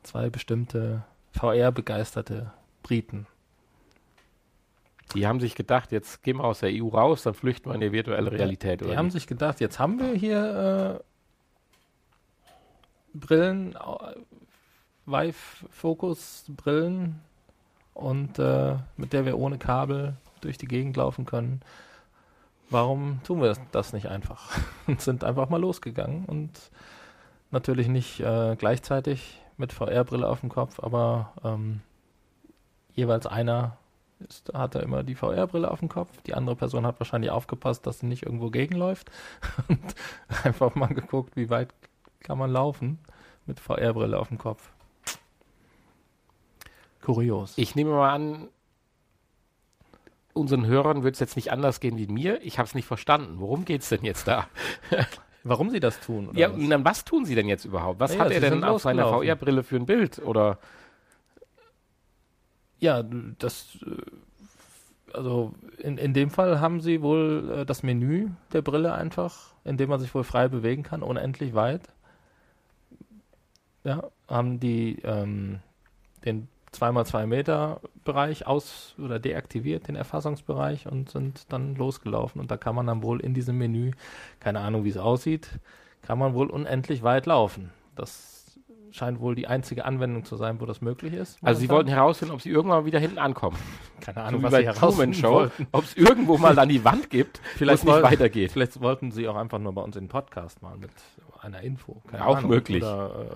[0.03, 2.51] Zwei bestimmte VR-begeisterte
[2.83, 3.25] Briten.
[5.13, 7.79] Die haben sich gedacht, jetzt gehen wir aus der EU raus, dann flüchten wir in
[7.79, 8.81] die virtuelle Realität.
[8.81, 9.11] Die oder haben wie?
[9.11, 11.03] sich gedacht, jetzt haben wir hier äh,
[13.17, 14.15] Brillen, äh,
[15.05, 17.21] Vive-Focus-Brillen
[17.93, 21.61] und äh, mit der wir ohne Kabel durch die Gegend laufen können.
[22.69, 24.59] Warum tun wir das nicht einfach?
[24.87, 26.51] Und sind einfach mal losgegangen und
[27.51, 31.81] natürlich nicht äh, gleichzeitig mit VR-Brille auf dem Kopf, aber ähm,
[32.93, 33.77] jeweils einer
[34.19, 36.09] ist, hat er immer die VR-Brille auf dem Kopf.
[36.23, 39.11] Die andere Person hat wahrscheinlich aufgepasst, dass sie nicht irgendwo gegenläuft
[39.67, 39.95] und
[40.43, 41.73] einfach mal geguckt, wie weit
[42.19, 42.99] kann man laufen
[43.45, 44.69] mit VR-Brille auf dem Kopf.
[47.01, 47.53] Kurios.
[47.57, 48.49] Ich nehme mal an,
[50.33, 52.41] unseren Hörern wird es jetzt nicht anders gehen wie mir.
[52.41, 53.39] Ich habe es nicht verstanden.
[53.39, 54.47] Worum geht es denn jetzt da?
[55.47, 56.29] Warum sie das tun?
[56.33, 56.57] Ja, was?
[56.57, 57.99] und dann was tun sie denn jetzt überhaupt?
[57.99, 59.07] Was Ja, hat sie er denn auf seiner.
[59.07, 60.19] VR-Brille für ein Bild?
[60.19, 60.57] Oder
[62.79, 63.03] Ja,
[63.39, 68.93] das, äh, also in, in dem Fall haben sie wohl äh, das Menü der Brille
[68.93, 71.83] einfach, in dem man sich wohl frei bewegen kann, unendlich weit.
[73.83, 75.59] Ja, haben die ähm,
[76.25, 76.47] den
[76.81, 82.39] 2x2 Meter Bereich aus oder deaktiviert, den Erfassungsbereich und sind dann losgelaufen.
[82.41, 83.91] Und da kann man dann wohl in diesem Menü,
[84.39, 85.49] keine Ahnung wie es aussieht,
[86.01, 87.71] kann man wohl unendlich weit laufen.
[87.95, 88.33] Das
[88.91, 91.37] scheint wohl die einzige Anwendung zu sein, wo das möglich ist.
[91.43, 93.57] Also sie wollten herausfinden, ob sie irgendwann mal wieder hinten ankommen.
[93.99, 97.09] keine So Ahnung, wie was sie herausfinden Show, ob es irgendwo mal an die Wand
[97.09, 98.51] gibt, Vielleicht nicht wollten- weitergeht.
[98.53, 100.91] Vielleicht wollten sie auch einfach nur bei uns in den Podcast mal mit
[101.41, 102.01] einer Info.
[102.09, 102.51] Keine Auch Ahnung.
[102.51, 102.83] möglich.
[102.83, 103.35] Oder äh,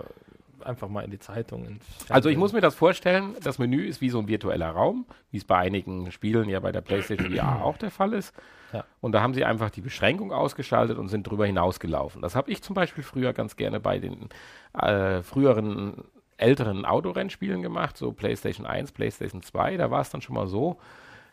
[0.66, 1.80] einfach mal in die Zeitung.
[2.08, 5.38] Also ich muss mir das vorstellen, das Menü ist wie so ein virtueller Raum, wie
[5.38, 8.34] es bei einigen Spielen ja bei der PlayStation VR auch der Fall ist.
[8.72, 8.84] Ja.
[9.00, 12.22] Und da haben sie einfach die Beschränkung ausgeschaltet und sind drüber hinausgelaufen.
[12.22, 14.28] Das habe ich zum Beispiel früher ganz gerne bei den
[14.74, 16.04] äh, früheren
[16.36, 19.76] älteren Autorennspielen gemacht, so PlayStation 1, PlayStation 2.
[19.76, 20.78] Da war es dann schon mal so,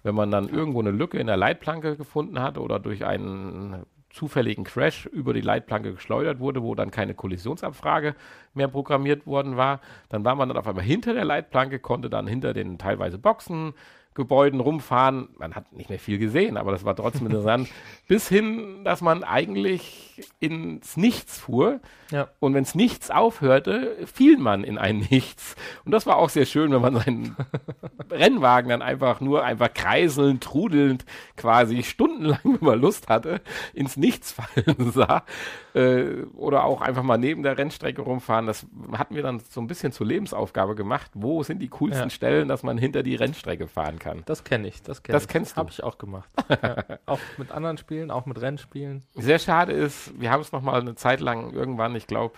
[0.03, 3.85] wenn man dann irgendwo eine Lücke in der Leitplanke gefunden hat oder durch einen
[4.17, 8.15] zufälligen Crash über die Leitplanke geschleudert wurde, wo dann keine Kollisionsabfrage
[8.53, 12.27] mehr programmiert worden war, dann war man dann auf einmal hinter der Leitplanke, konnte dann
[12.27, 13.73] hinter den teilweise Boxen,
[14.17, 15.29] Gebäuden rumfahren.
[15.37, 17.69] Man hat nicht mehr viel gesehen, aber das war trotzdem interessant.
[18.07, 21.79] Bis hin, dass man eigentlich ins Nichts fuhr.
[22.11, 22.27] Ja.
[22.39, 25.55] Und wenn es nichts aufhörte, fiel man in ein Nichts.
[25.85, 27.35] Und das war auch sehr schön, wenn man seinen
[28.11, 33.41] Rennwagen dann einfach nur einfach kreiselnd, trudelnd, quasi stundenlang, wenn man Lust hatte,
[33.73, 35.23] ins Nichts fallen sah.
[35.77, 38.47] Äh, oder auch einfach mal neben der Rennstrecke rumfahren.
[38.47, 38.65] Das
[38.97, 41.11] hatten wir dann so ein bisschen zur Lebensaufgabe gemacht.
[41.13, 42.09] Wo sind die coolsten Ja.
[42.09, 44.23] Stellen, dass man hinter die Rennstrecke fahren kann?
[44.25, 44.81] Das kenne ich.
[44.81, 45.29] Das, kenn Das ich.
[45.29, 45.57] kennst du.
[45.57, 46.29] Habe ich auch gemacht.
[46.49, 46.83] ja.
[47.05, 49.03] Auch mit anderen Spielen, auch mit Rennspielen.
[49.15, 52.35] Sehr schade ist, wir haben es noch mal eine Zeit lang irgendwann, ich glaube,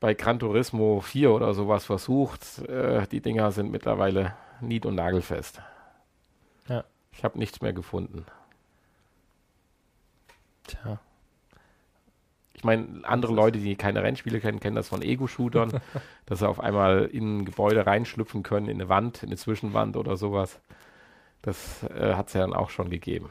[0.00, 2.58] bei Gran Turismo 4 oder sowas versucht.
[2.68, 5.60] Äh, die Dinger sind mittlerweile nied- und nagelfest.
[6.68, 6.84] Ja.
[7.12, 8.26] Ich habe nichts mehr gefunden.
[10.66, 10.98] Tja.
[12.66, 15.80] Ich meine, andere Leute, die keine Rennspiele kennen, kennen das von Ego-Shootern,
[16.26, 19.96] dass sie auf einmal in ein Gebäude reinschlüpfen können, in eine Wand, in eine Zwischenwand
[19.96, 20.58] oder sowas.
[21.42, 23.30] Das äh, hat es ja dann auch schon gegeben.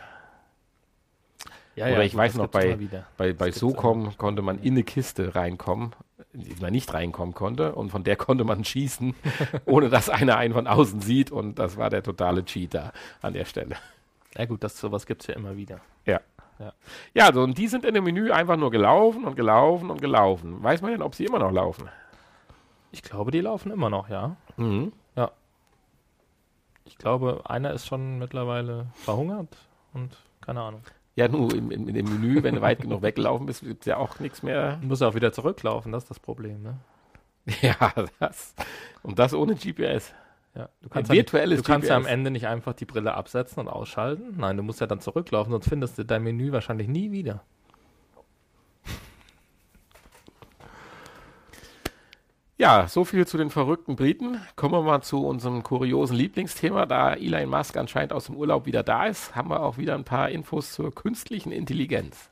[1.76, 2.78] Ja, Oder ich weiß das noch, bei-.
[3.18, 5.92] Bei, bei SOCOM konnte man in eine Kiste reinkommen,
[6.32, 9.16] in die man nicht reinkommen konnte, und von der konnte man schießen,
[9.66, 13.44] ohne dass einer einen von außen sieht, und das war der totale Cheater an der
[13.44, 13.76] Stelle.
[14.38, 15.82] Ja gut, das, sowas gibt es ja immer wieder.
[16.06, 16.22] Ja,
[17.20, 20.64] also, und die sind in dem Menü einfach nur gelaufen und gelaufen und gelaufen.
[20.64, 21.90] Weiß man denn, ob sie immer noch laufen?
[22.92, 24.38] Ich glaube, die laufen immer noch, ja.
[24.58, 24.94] Mhm.
[26.86, 29.58] Ich glaube, einer ist schon mittlerweile verhungert
[29.94, 30.82] und keine Ahnung.
[31.16, 33.86] Ja, nur im, im, in dem Menü, wenn du weit genug weggelaufen bist, gibt es
[33.86, 34.80] ja auch nichts mehr.
[34.82, 36.78] Muss ja auch wieder zurücklaufen, das ist das Problem, ne?
[37.62, 38.56] Ja, das.
[39.04, 40.14] Und das ohne GPS.
[40.56, 42.06] Ja, du kannst, ja, virtuelles du kannst ja am.
[42.06, 44.36] Ende nicht einfach die Brille absetzen und ausschalten.
[44.38, 47.44] Nein, du musst ja dann zurücklaufen, sonst findest du dein Menü wahrscheinlich nie wieder.
[52.58, 54.40] Ja, so viel zu den verrückten Briten.
[54.56, 56.86] Kommen wir mal zu unserem kuriosen Lieblingsthema.
[56.86, 60.06] Da Elon Musk anscheinend aus dem Urlaub wieder da ist, haben wir auch wieder ein
[60.06, 62.30] paar Infos zur künstlichen Intelligenz.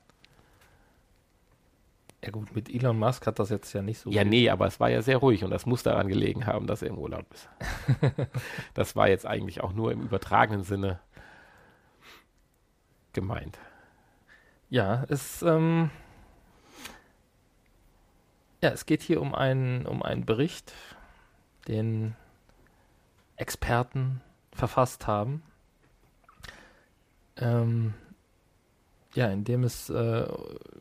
[2.23, 4.09] Ja gut, mit Elon Musk hat das jetzt ja nicht so.
[4.09, 6.81] Ja, nee, aber es war ja sehr ruhig und das muss daran gelegen haben, dass
[6.81, 7.49] er im Urlaub ist.
[8.73, 11.01] das war jetzt eigentlich auch nur im übertragenen Sinne
[13.11, 13.59] gemeint.
[14.69, 15.89] Ja, es, ähm,
[18.61, 20.73] ja, es geht hier um einen, um einen Bericht,
[21.67, 22.15] den
[23.35, 24.21] Experten
[24.53, 25.43] verfasst haben.
[27.35, 27.93] Ähm,
[29.15, 30.27] ja, in dem es, äh,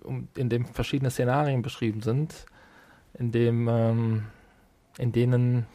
[0.05, 2.47] um, in dem verschiedene Szenarien beschrieben sind,
[3.15, 4.25] in dem, ähm,
[4.99, 5.67] in denen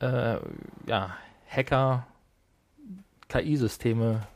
[0.00, 0.36] äh,
[0.86, 1.16] ja,
[1.48, 2.06] Hacker
[3.28, 4.26] KI-Systeme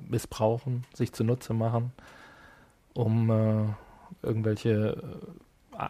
[0.00, 1.92] missbrauchen, sich zunutze machen,
[2.92, 3.64] um äh,
[4.22, 5.02] irgendwelche
[5.78, 5.88] äh,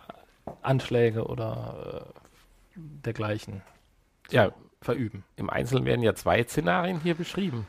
[0.63, 2.07] Anschläge oder
[2.77, 3.63] äh, dergleichen
[4.29, 4.53] zu Ja.
[4.81, 5.25] verüben.
[5.37, 7.67] Im Einzelnen werden ja zwei Szenarien hier beschrieben.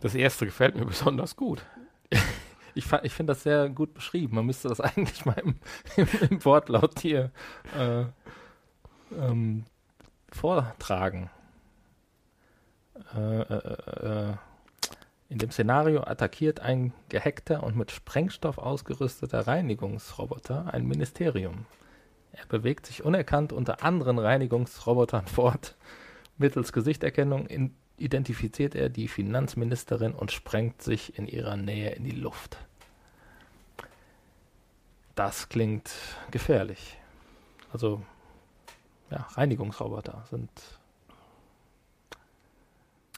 [0.00, 1.64] Das erste gefällt mir besonders gut.
[2.72, 4.36] Ich, ich finde das sehr gut beschrieben.
[4.36, 5.56] Man müsste das eigentlich mal im,
[5.96, 7.32] im, im Wortlaut hier
[7.76, 8.04] äh,
[9.12, 9.64] ähm,
[10.30, 11.30] vortragen.
[13.14, 14.34] Äh, äh, äh,
[15.28, 21.66] in dem Szenario attackiert ein gehackter und mit Sprengstoff ausgerüsteter Reinigungsroboter ein Ministerium.
[22.32, 25.76] Er bewegt sich unerkannt unter anderen Reinigungsrobotern fort.
[26.38, 32.10] Mittels Gesichterkennung in, identifiziert er die Finanzministerin und sprengt sich in ihrer Nähe in die
[32.10, 32.56] Luft.
[35.14, 35.90] Das klingt
[36.30, 36.96] gefährlich.
[37.72, 38.02] Also,
[39.10, 40.50] ja, Reinigungsroboter sind.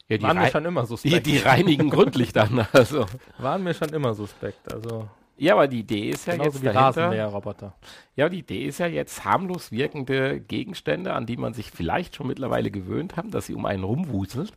[0.08, 1.26] Ja, die, waren mir schon immer die, suspekt.
[1.26, 2.66] die reinigen gründlich dann.
[2.72, 3.06] Also.
[3.38, 4.72] waren mir schon immer suspekt.
[4.72, 5.08] Also,
[5.42, 7.74] Ja, aber die Idee ist ja genauso jetzt wie Rasenmäherroboter.
[8.14, 12.28] Ja, die Idee ist ja jetzt harmlos wirkende Gegenstände, an die man sich vielleicht schon
[12.28, 14.48] mittlerweile gewöhnt haben, dass sie um einen rumwuseln,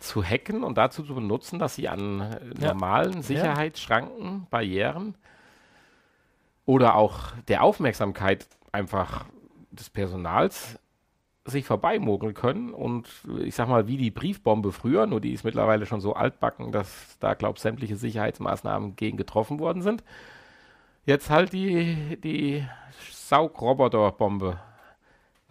[0.00, 2.74] zu hacken und dazu zu benutzen, dass sie an äh, Ja.
[2.74, 5.14] normalen Sicherheitsschranken, Barrieren
[6.66, 9.26] oder auch der Aufmerksamkeit einfach
[9.70, 10.76] des Personals
[11.50, 13.08] sich vorbeimogeln können und
[13.44, 17.18] ich sag mal, wie die Briefbombe früher, nur die ist mittlerweile schon so altbacken, dass
[17.20, 20.02] da, glaub sämtliche Sicherheitsmaßnahmen gegen getroffen worden sind.
[21.04, 22.64] Jetzt halt die, die
[23.10, 24.58] Saugroboterbombe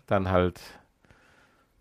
[0.07, 0.62] dann halt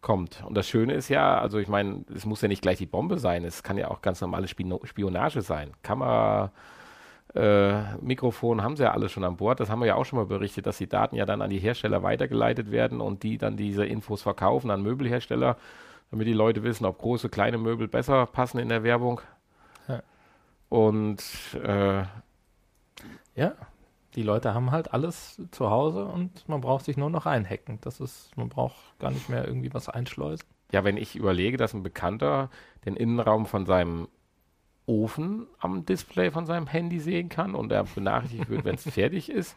[0.00, 0.44] kommt.
[0.44, 3.18] Und das Schöne ist ja, also ich meine, es muss ja nicht gleich die Bombe
[3.18, 5.72] sein, es kann ja auch ganz normale Spionage sein.
[5.83, 6.52] Kamera,
[7.35, 9.61] äh, Mikrofon haben sie ja alles schon an Bord.
[9.61, 11.59] Das haben wir ja auch schon mal berichtet, dass die Daten ja dann an die
[11.59, 15.57] Hersteller weitergeleitet werden und die dann diese Infos verkaufen an Möbelhersteller,
[16.11, 19.21] damit die Leute wissen, ob große, kleine Möbel besser passen in der Werbung.
[19.88, 20.03] Ja.
[20.71, 21.23] Und
[21.62, 22.05] äh,
[23.35, 23.53] ja,
[24.14, 27.79] die Leute haben halt alles zu Hause und man braucht sich nur noch einhacken.
[27.83, 30.47] Das ist, man braucht gar nicht mehr irgendwie was einschleusen.
[30.73, 32.51] Ja, wenn ich überlege, dass ein Bekannter
[32.85, 34.09] den Innenraum von seinem
[34.88, 39.31] Ofen am Display von seinem Handy sehen kann und er benachrichtigt wird, wenn es fertig
[39.31, 39.55] ist.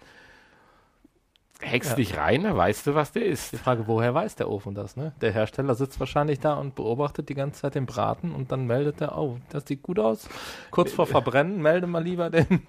[1.61, 1.95] Hext ja.
[1.97, 3.53] dich rein, da weißt du, was der ist.
[3.53, 5.13] Die Frage, woher weiß der Ofen das, ne?
[5.21, 8.99] Der Hersteller sitzt wahrscheinlich da und beobachtet die ganze Zeit den Braten und dann meldet
[9.01, 10.27] er, oh, das sieht gut aus.
[10.71, 12.63] Kurz vor Verbrennen, melde mal lieber den.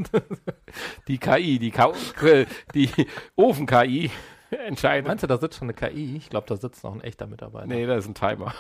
[1.09, 1.73] die KI, die,
[2.75, 2.91] die
[3.35, 4.11] Ofen-KI
[4.67, 5.09] entscheidet.
[5.09, 6.17] Meinst du, da sitzt schon eine KI?
[6.17, 7.67] Ich glaube, da sitzt noch ein echter Mitarbeiter.
[7.67, 8.53] Nee, da ist ein Timer.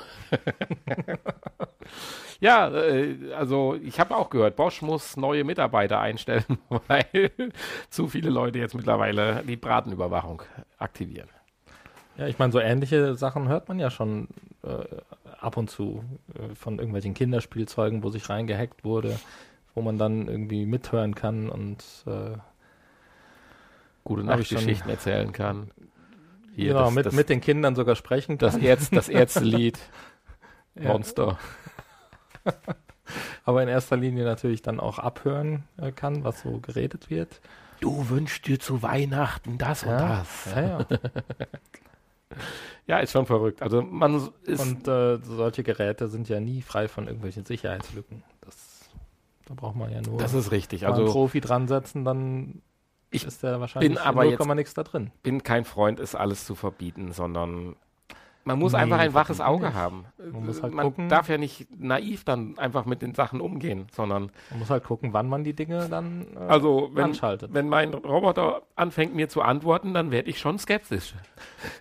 [2.42, 7.30] Ja, äh, also ich habe auch gehört, Bosch muss neue Mitarbeiter einstellen, weil
[7.88, 10.42] zu viele Leute jetzt mittlerweile die Bratenüberwachung
[10.76, 11.28] aktivieren.
[12.16, 14.26] Ja, ich meine, so ähnliche Sachen hört man ja schon
[14.64, 14.84] äh,
[15.40, 16.02] ab und zu
[16.34, 19.20] äh, von irgendwelchen Kinderspielzeugen, wo sich reingehackt wurde,
[19.76, 22.36] wo man dann irgendwie mithören kann und äh,
[24.02, 25.70] gute Nachtgeschichten erzählen kann.
[26.56, 28.50] Hier, genau, das, mit, das, mit den Kindern sogar sprechen kann.
[28.50, 29.78] Das, Erz, das Ärztelied
[30.74, 31.38] Monster.
[33.44, 37.40] Aber in erster Linie natürlich dann auch abhören äh, kann, was so geredet wird.
[37.80, 40.54] Du wünschst dir zu Weihnachten das ja, und das.
[40.54, 40.86] Ja, ja.
[42.86, 43.60] ja, ist schon verrückt.
[43.60, 48.22] Also man ist und äh, solche Geräte sind ja nie frei von irgendwelchen Sicherheitslücken.
[48.40, 48.88] Das,
[49.46, 50.86] da braucht man ja nur das ist richtig.
[50.86, 52.62] Also einen Profi dran setzen, dann
[53.10, 55.10] ich ist der wahrscheinlich bin aber jetzt nichts da drin.
[55.22, 57.76] Bin kein Freund, ist alles zu verbieten, sondern
[58.44, 59.74] man muss nee, einfach ein waches Auge nicht.
[59.74, 60.06] haben.
[60.18, 63.86] Man, muss halt man gucken, darf ja nicht naiv dann einfach mit den Sachen umgehen,
[63.92, 67.54] sondern man muss halt gucken, wann man die Dinge dann äh, also wenn, anschaltet.
[67.54, 71.14] Wenn mein Roboter anfängt mir zu antworten, dann werde ich schon skeptisch.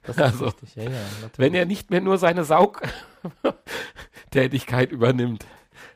[0.04, 0.76] Das ist also, richtig.
[0.76, 0.90] Ja, ja,
[1.38, 5.46] wenn er nicht mehr nur seine Saugtätigkeit übernimmt,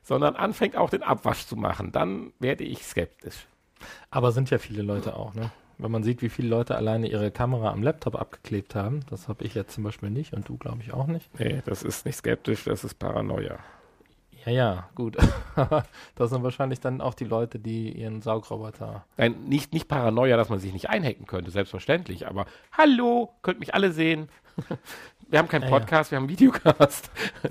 [0.03, 3.47] sondern anfängt auch den Abwasch zu machen, dann werde ich skeptisch.
[4.09, 5.51] Aber sind ja viele Leute auch, ne?
[5.77, 9.43] Wenn man sieht, wie viele Leute alleine ihre Kamera am Laptop abgeklebt haben, das habe
[9.43, 11.29] ich jetzt zum Beispiel nicht und du glaube ich auch nicht.
[11.39, 13.59] Nee, das ist nicht skeptisch, das ist Paranoia.
[14.45, 15.17] Ja, ja, gut.
[16.15, 19.05] das sind wahrscheinlich dann auch die Leute, die ihren Saugroboter.
[19.17, 23.73] Nein, nicht, nicht Paranoia, dass man sich nicht einhacken könnte, selbstverständlich, aber hallo, könnt mich
[23.73, 24.29] alle sehen.
[25.27, 26.21] Wir haben keinen Podcast, ja, ja.
[26.21, 27.09] wir haben einen Videocast.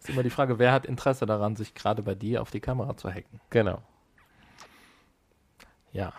[0.00, 2.96] ist immer die Frage, wer hat Interesse daran, sich gerade bei dir auf die Kamera
[2.96, 3.40] zu hacken?
[3.50, 3.80] Genau.
[5.92, 6.12] Ja.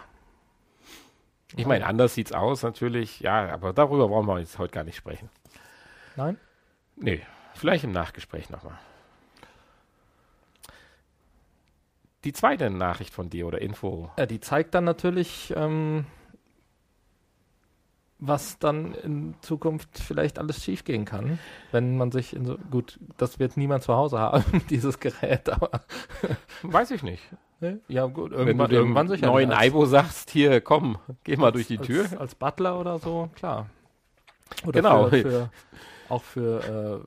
[1.57, 4.83] Ich meine, anders sieht es aus natürlich, ja, aber darüber wollen wir jetzt heute gar
[4.83, 5.29] nicht sprechen.
[6.15, 6.37] Nein?
[6.95, 7.21] Nee,
[7.53, 8.77] vielleicht im Nachgespräch nochmal.
[12.23, 14.11] Die zweite Nachricht von dir oder Info.
[14.17, 16.05] Ja, die zeigt dann natürlich, ähm,
[18.17, 21.37] was dann in Zukunft vielleicht alles schiefgehen kann,
[21.71, 25.69] wenn man sich in so, gut, das wird niemand zu Hause haben, dieses Gerät, aber.
[26.63, 27.23] Weiß ich nicht.
[27.87, 29.27] Ja, gut, irgendwann, wenn du irgendwann sicher.
[29.27, 32.03] neuen Ivo sagst, hier, komm, geh mal als, durch die Tür.
[32.03, 33.67] Als, als, Butler oder so, klar.
[34.63, 35.07] Oder genau.
[35.07, 35.49] Für, für,
[36.09, 37.03] auch für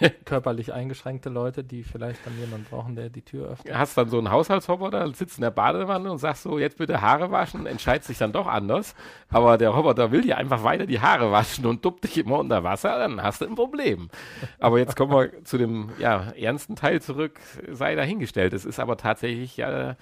[0.00, 3.74] äh, körperlich eingeschränkte Leute, die vielleicht dann jemanden brauchen, der die Tür öffnet.
[3.74, 7.30] Hast dann so einen Haushaltsroboter, sitzt in der Badewanne und sagst so, jetzt bitte Haare
[7.30, 8.94] waschen, entscheidet sich dann doch anders.
[9.28, 12.64] Aber der Roboter will dir einfach weiter die Haare waschen und duppt dich immer unter
[12.64, 14.08] Wasser, dann hast du ein Problem.
[14.58, 18.52] Aber jetzt kommen wir zu dem ja, ernsten Teil zurück, sei dahingestellt.
[18.52, 19.96] Es ist aber tatsächlich ja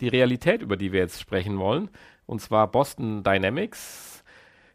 [0.00, 1.88] die Realität, über die wir jetzt sprechen wollen.
[2.26, 4.24] Und zwar Boston Dynamics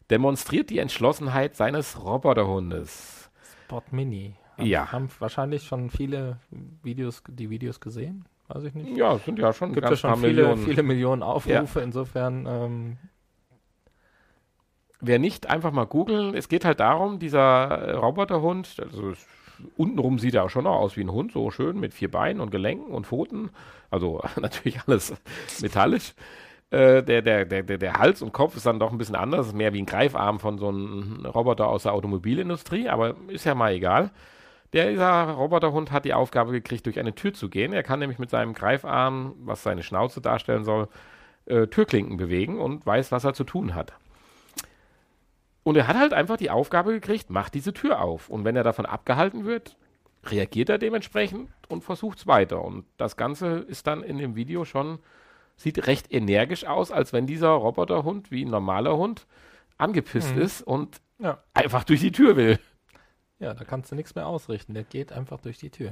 [0.10, 3.17] demonstriert die Entschlossenheit seines Roboterhundes.
[3.68, 4.34] Spot Mini.
[4.58, 4.92] Haben, ja.
[4.92, 6.38] Haben wahrscheinlich schon viele
[6.84, 8.26] Videos, die Videos gesehen?
[8.48, 8.96] Weiß ich nicht.
[8.98, 10.64] Ja, sind ja schon Gibt ganz ja schon viele Millionen.
[10.64, 11.80] viele Millionen Aufrufe.
[11.80, 11.84] Ja.
[11.84, 12.46] Insofern.
[12.48, 12.98] Ähm,
[15.00, 16.34] Wer nicht, einfach mal googeln.
[16.34, 19.14] Es geht halt darum, dieser Roboterhund, also
[19.76, 22.42] untenrum sieht er auch schon noch aus wie ein Hund, so schön mit vier Beinen
[22.42, 23.50] und Gelenken und Pfoten.
[23.92, 25.14] Also natürlich alles
[25.62, 26.14] metallisch.
[26.70, 29.56] Äh, der, der, der, der Hals und Kopf ist dann doch ein bisschen anders, ist
[29.56, 33.74] mehr wie ein Greifarm von so einem Roboter aus der Automobilindustrie, aber ist ja mal
[33.74, 34.12] egal.
[34.74, 37.72] Der, dieser Roboterhund hat die Aufgabe gekriegt, durch eine Tür zu gehen.
[37.72, 40.90] Er kann nämlich mit seinem Greifarm, was seine Schnauze darstellen soll,
[41.46, 43.94] äh, Türklinken bewegen und weiß, was er zu tun hat.
[45.64, 48.30] Und er hat halt einfach die Aufgabe gekriegt, macht diese Tür auf.
[48.30, 49.78] Und wenn er davon abgehalten wird,
[50.26, 52.62] reagiert er dementsprechend und versucht es weiter.
[52.64, 55.00] Und das Ganze ist dann in dem Video schon,
[55.58, 59.28] sieht recht energisch aus, als wenn dieser Roboterhund, wie ein normaler Hund,
[59.78, 60.42] angepisst Mhm.
[60.42, 61.40] ist und Ja.
[61.54, 62.60] einfach durch die Tür will.
[63.40, 64.74] Ja, da kannst du nichts mehr ausrichten.
[64.74, 65.92] Der geht einfach durch die Tür.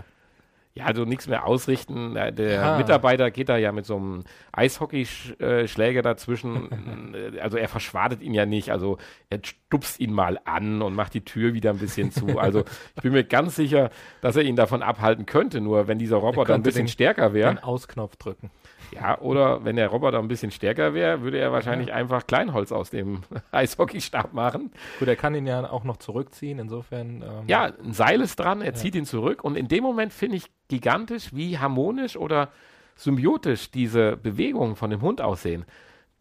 [0.74, 2.16] Ja, also nichts mehr ausrichten.
[2.16, 2.78] Der Ja.
[2.78, 7.16] Mitarbeiter geht da ja mit so einem Eishockeyschläger dazwischen.
[7.41, 8.72] Also er verschwadet ihn ja nicht.
[8.72, 8.97] Also
[9.30, 12.39] er stupst ihn mal an und macht die Tür wieder ein bisschen zu.
[12.39, 13.89] Also ich bin mir ganz sicher,
[14.22, 15.61] dass er ihn davon abhalten könnte.
[15.61, 18.49] Nur wenn dieser Roboter ein bisschen den- stärker wäre, Den Ausknopf drücken.
[18.91, 22.89] Ja, oder wenn der Roboter ein bisschen stärker wäre, würde er wahrscheinlich einfach Kleinholz aus
[22.89, 24.71] dem Eishockeystab machen.
[24.99, 26.59] Gut, er kann ihn ja auch noch zurückziehen.
[26.59, 27.21] Insofern.
[27.21, 30.38] Ähm, Ja, ein Seil ist dran, er zieht ihn zurück und in dem Moment finde
[30.38, 32.49] ich gigantisch, wie harmonisch oder
[32.95, 35.65] symbiotisch diese Bewegungen von dem Hund aussehen.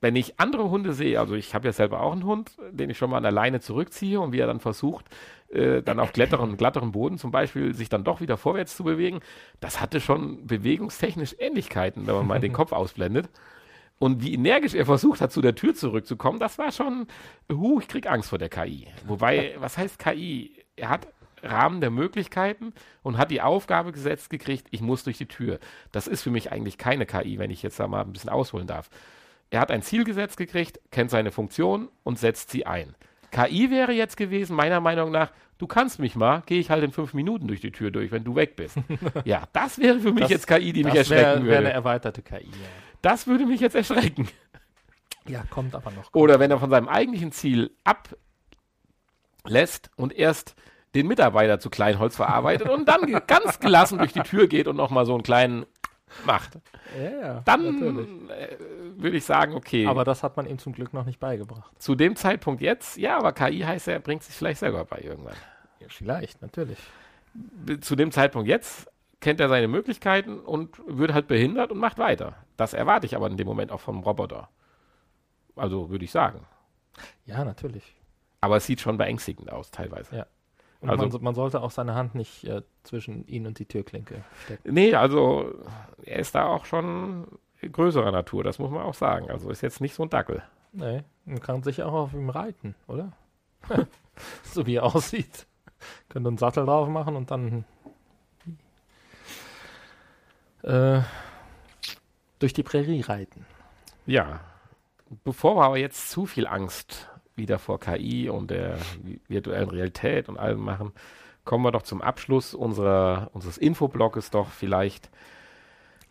[0.04, 2.98] Wenn ich andere Hunde sehe, also ich habe ja selber auch einen Hund, den ich
[2.98, 5.06] schon mal an der Leine zurückziehe und wie er dann versucht,
[5.48, 9.20] äh, dann auf glatteren, glatteren Boden zum Beispiel sich dann doch wieder vorwärts zu bewegen,
[9.60, 13.30] das hatte schon bewegungstechnisch Ähnlichkeiten, wenn man mal den Kopf ausblendet.
[13.98, 17.06] Und wie energisch er versucht hat, zu der Tür zurückzukommen, das war schon,
[17.50, 18.88] huh, ich krieg Angst vor der KI.
[19.06, 20.52] Wobei, was heißt KI?
[20.76, 21.08] Er hat
[21.42, 25.60] Rahmen der Möglichkeiten und hat die Aufgabe gesetzt gekriegt, ich muss durch die Tür.
[25.92, 28.66] Das ist für mich eigentlich keine KI, wenn ich jetzt da mal ein bisschen ausholen
[28.66, 28.90] darf.
[29.50, 32.94] Er hat ein Ziel gesetzt gekriegt, kennt seine Funktion und setzt sie ein.
[33.30, 36.92] KI wäre jetzt gewesen, meiner Meinung nach, du kannst mich mal, gehe ich halt in
[36.92, 38.76] fünf Minuten durch die Tür durch, wenn du weg bist.
[39.24, 41.66] ja, das wäre für mich Das- jetzt KI, die mich das erschrecken wäre wär eine
[41.66, 41.74] würde.
[41.74, 42.48] erweiterte KI.
[43.02, 44.28] Das würde mich jetzt erschrecken.
[45.26, 46.12] Ja, ja kommt aber noch.
[46.14, 47.70] Oder wenn er von seinem eigentlichen Ziel
[49.42, 50.54] ablässt und erst
[50.94, 55.06] den Mitarbeiter zu Kleinholz verarbeitet und dann ganz gelassen durch die Tür geht und nochmal
[55.06, 55.66] so einen kleinen
[56.26, 56.58] macht.
[56.96, 58.08] Ja, ja, natürlich.
[58.08, 58.56] Dann äh,
[58.96, 61.70] würde ich sagen, okay, Aber das hat man ihm zum Glück noch nicht beigebracht.
[61.80, 65.36] zu dem Zeitpunkt jetzt, ja, aber KI heißt, er bringt sich vielleicht selber bei irgendwann.
[65.80, 66.78] Ja, vielleicht, natürlich.
[67.34, 68.88] B- Zu dem Zeitpunkt jetzt
[69.20, 72.34] kennt er seine Möglichkeiten und wird halt behindert und macht weiter.
[72.56, 74.48] Das erwarte ich aber in dem Moment auch vom Roboter.
[75.56, 76.46] Also würde ich sagen.
[77.26, 77.96] Ja, natürlich.
[78.40, 80.14] Aber es sieht schon beängstigend aus, teilweise.
[80.16, 80.26] Ja.
[80.84, 84.22] Und Also- man, man sollte auch seine Hand nicht äh, zwischen ihn und die Türklinke
[84.44, 84.74] stecken.
[84.74, 85.52] Nee, also
[86.04, 87.26] er ist da auch schon
[87.62, 89.30] größerer Natur, das muss man auch sagen.
[89.30, 90.42] Also ist jetzt nicht so ein Dackel.
[90.72, 93.12] Nee, man kann sicher auch auf ihm reiten, oder?
[94.42, 95.46] so wie er aussieht.
[96.10, 97.64] Könnte einen Sattel drauf machen und dann
[100.62, 101.00] äh,
[102.38, 103.46] durch die Prärie reiten.
[104.06, 104.40] Ja.
[105.24, 110.28] Bevor wir aber jetzt zu viel Angst wieder vor KI und der vi- virtuellen Realität
[110.28, 110.92] und allem machen,
[111.44, 115.10] kommen wir doch zum Abschluss unserer, unseres Infoblocks doch vielleicht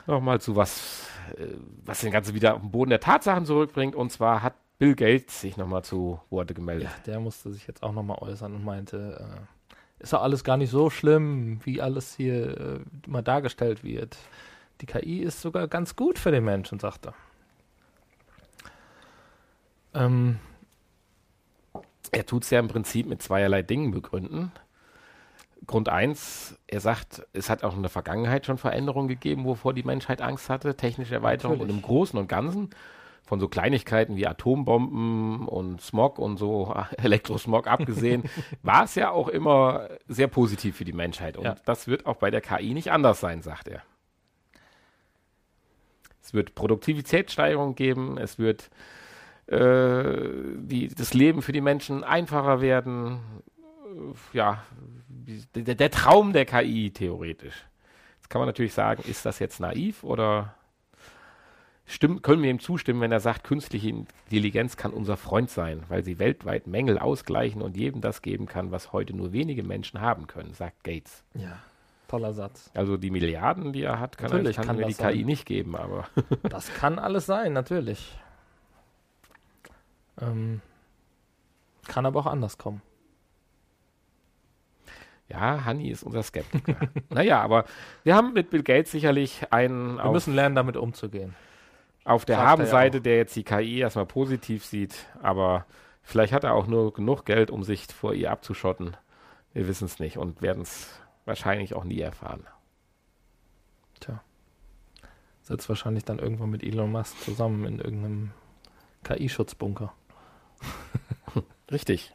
[0.06, 1.08] nochmal zu was,
[1.38, 1.48] äh,
[1.86, 3.96] was den Ganzen wieder auf den Boden der Tatsachen zurückbringt.
[3.96, 6.90] Und zwar hat Bill Gates sich nochmal zu Worte gemeldet.
[6.90, 9.18] Ja, der musste sich jetzt auch nochmal äußern und meinte,
[9.70, 14.18] äh, ist doch alles gar nicht so schlimm, wie alles hier äh, mal dargestellt wird.
[14.82, 17.14] Die KI ist sogar ganz gut für den Menschen, sagt er.
[19.94, 20.40] Ähm,
[22.12, 24.52] Er tut es ja im Prinzip mit zweierlei Dingen begründen.
[25.66, 29.84] Grund eins, er sagt, es hat auch in der Vergangenheit schon Veränderungen gegeben, wovor die
[29.84, 31.58] Menschheit Angst hatte, technische Erweiterung.
[31.58, 31.72] Natürlich.
[31.72, 32.70] Und im Großen und Ganzen,
[33.26, 38.24] von so Kleinigkeiten wie Atombomben und Smog und so, Elektrosmog abgesehen,
[38.64, 41.38] war es ja auch immer sehr positiv für die Menschheit.
[41.38, 41.56] Und Ja.
[41.66, 43.82] das wird auch bei der KI nicht anders sein, sagt er.
[46.22, 48.70] Es wird Produktivitätssteigerung geben, es wird
[49.52, 53.20] die, das Leben für die Menschen einfacher werden.
[54.34, 54.64] Äh, Ja,
[55.56, 57.66] der, der Traum der KI theoretisch.
[58.18, 60.56] Jetzt kann man natürlich sagen, ist das jetzt naiv oder
[61.86, 66.04] stimmt, können wir ihm zustimmen, wenn er sagt, künstliche Intelligenz kann unser Freund sein, weil
[66.04, 70.28] sie weltweit Mängel ausgleichen und jedem das geben kann, was heute nur wenige Menschen haben
[70.28, 71.24] können, sagt Gates.
[71.36, 71.58] ja,
[72.08, 72.70] toller Satz.
[72.74, 75.14] Also die Milliarden, die er hat, kann, Natürlich er, kann, kann mir die das sein.
[75.14, 76.08] KI nicht geben, aber
[76.50, 78.18] Das kann alles sein, natürlich.
[80.20, 80.62] Ähm,
[81.88, 82.82] kann aber auch anders kommen.
[85.30, 86.76] Ja, Hanni ist unser Skeptiker.
[87.10, 87.66] naja, aber
[88.04, 91.36] wir haben mit Bill Gates sicherlich einen Wir müssen lernen, damit umzugehen.
[92.04, 93.04] auf der er ja Habenseite, auch.
[93.04, 95.66] der jetzt die KI erstmal positiv sieht, aber
[96.04, 98.96] vielleicht hat er auch nur genug Geld, um sich vor ihr abzuschotten.
[99.54, 102.46] Wir wissen es nicht und werden es wahrscheinlich auch nie erfahren.
[104.00, 104.22] Tja.
[105.42, 108.32] Sitzt wahrscheinlich dann irgendwann mit Elon Musk zusammen in irgendeinem
[109.04, 109.94] KI-Schutzbunker.
[111.72, 112.14] Richtig.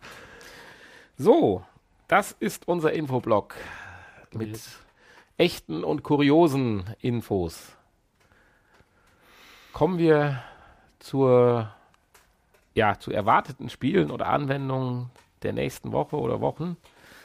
[1.17, 1.65] So,
[2.07, 3.55] das ist unser Infoblog
[4.33, 4.61] mit
[5.37, 7.77] echten und kuriosen Infos.
[9.73, 10.43] Kommen wir
[10.99, 11.73] zur
[12.79, 15.11] ja, zu erwarteten Spielen oder Anwendungen
[15.43, 16.77] der nächsten Woche oder Wochen.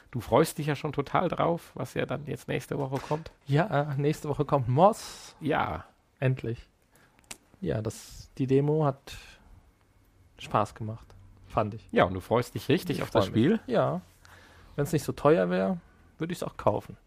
[0.10, 3.32] Du freust dich ja schon total drauf, was ja dann jetzt nächste Woche kommt.
[3.46, 5.36] Ja, nächste Woche kommt Moss.
[5.40, 5.86] Ja.
[6.20, 6.68] Endlich.
[7.62, 9.16] Ja, das, die Demo hat
[10.40, 11.13] Spaß gemacht,
[11.54, 11.88] fand ich.
[11.92, 13.52] Ja, und du freust dich richtig ich auf das Spiel?
[13.52, 13.62] Mich.
[13.68, 14.02] Ja.
[14.76, 15.80] Wenn es nicht so teuer wäre,
[16.18, 16.98] würde ich es auch kaufen.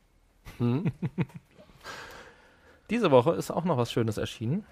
[0.58, 0.92] Hm.
[2.90, 4.64] Diese Woche ist auch noch was Schönes erschienen.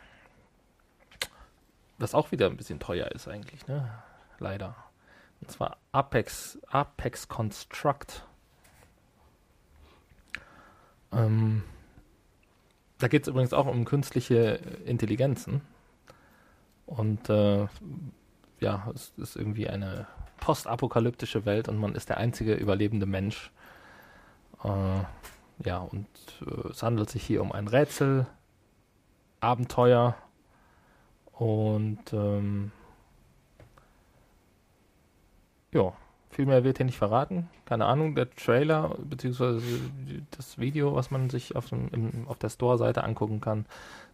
[1.99, 3.91] Was auch wieder ein bisschen teuer ist eigentlich, ne?
[4.39, 4.77] Leider.
[5.41, 8.25] Und zwar Apex, Apex Construct.
[11.13, 11.63] Ähm,
[12.99, 15.61] da geht es übrigens auch um künstliche Intelligenzen.
[16.87, 17.67] Und äh,
[18.65, 20.07] ja, es ist irgendwie eine
[20.39, 23.53] postapokalyptische Welt und man ist der einzige überlebende Mensch.
[24.65, 25.03] Äh,
[25.65, 26.07] ja, und
[26.47, 28.27] äh, es handelt sich hier um ein Rätsel,
[29.41, 30.17] Abenteuer
[31.33, 32.73] und ähm,
[35.73, 35.93] ja,
[36.31, 37.51] viel mehr wird hier nicht verraten.
[37.67, 39.61] Keine Ahnung, der Trailer bzw.
[40.31, 43.67] das Video, was man sich auf, dem, im, auf der Store-Seite angucken kann,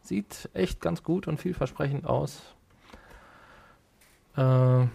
[0.03, 2.43] sieht echt ganz gut und vielversprechend aus.
[4.41, 4.89] Äh,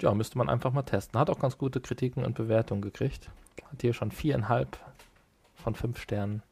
[0.00, 1.20] ja, müsste man einfach mal testen.
[1.20, 3.30] Hat auch ganz gute Kritiken und Bewertungen gekriegt.
[3.70, 4.78] Hat hier schon viereinhalb
[5.54, 6.42] von fünf Sternen.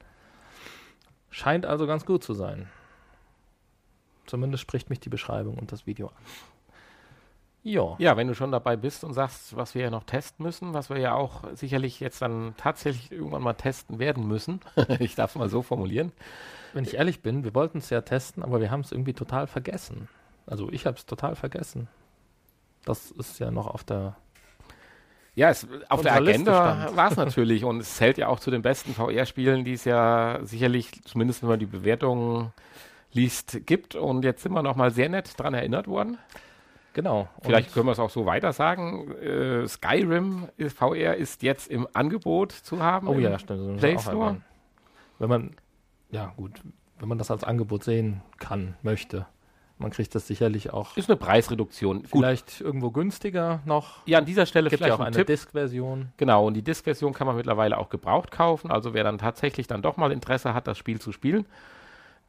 [1.30, 2.68] Scheint also ganz gut zu sein.
[4.26, 6.14] Zumindest spricht mich die Beschreibung und das Video an.
[7.62, 7.96] Ja.
[7.98, 10.88] Ja, wenn du schon dabei bist und sagst, was wir ja noch testen müssen, was
[10.88, 14.61] wir ja auch sicherlich jetzt dann tatsächlich irgendwann mal testen werden müssen.
[14.98, 16.12] ich darf es mal so formulieren.
[16.72, 19.46] Wenn ich ehrlich bin, wir wollten es ja testen, aber wir haben es irgendwie total
[19.46, 20.09] vergessen.
[20.51, 21.88] Also ich habe es total vergessen.
[22.84, 24.16] Das ist ja noch auf der
[25.36, 28.62] ja, es, auf der Agenda war es natürlich und es zählt ja auch zu den
[28.62, 32.53] besten VR-Spielen, die es ja sicherlich, zumindest wenn man die Bewertungen
[33.12, 33.94] liest, gibt.
[33.94, 36.18] Und jetzt sind wir nochmal sehr nett daran erinnert worden.
[36.92, 37.28] Genau.
[37.42, 39.12] Vielleicht und können wir es auch so weiter sagen.
[39.12, 43.07] Äh, Skyrim ist, VR ist jetzt im Angebot zu haben.
[43.07, 43.78] Oh ja, stimmt.
[43.78, 44.42] Play Store.
[45.20, 45.57] Wenn man,
[46.11, 46.61] ja gut,
[46.98, 49.26] wenn man das als Angebot sehen kann, möchte.
[49.81, 50.95] Man kriegt das sicherlich auch.
[50.99, 52.05] Ist eine Preisreduktion.
[52.05, 52.61] Vielleicht Gut.
[52.61, 54.07] irgendwo günstiger noch.
[54.07, 56.12] Ja, an dieser Stelle Gibt vielleicht ja auch eine Disk-Version.
[56.18, 58.70] Genau, und die Disk-Version kann man mittlerweile auch gebraucht kaufen.
[58.70, 61.47] Also wer dann tatsächlich dann doch mal Interesse hat, das Spiel zu spielen,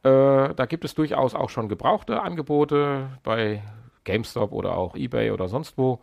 [0.04, 3.62] äh, da gibt es durchaus auch schon gebrauchte Angebote bei
[4.06, 6.00] GameStop oder auch eBay oder sonst wo,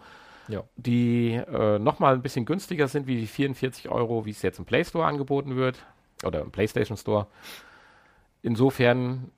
[0.49, 0.62] ja.
[0.76, 4.66] die äh, nochmal ein bisschen günstiger sind wie die 44 Euro, wie es jetzt im
[4.66, 5.78] Play Store angeboten wird
[6.24, 7.26] oder im PlayStation Store.
[8.42, 9.32] Insofern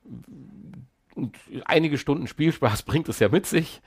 [1.21, 3.81] und einige Stunden Spielspaß bringt es ja mit sich.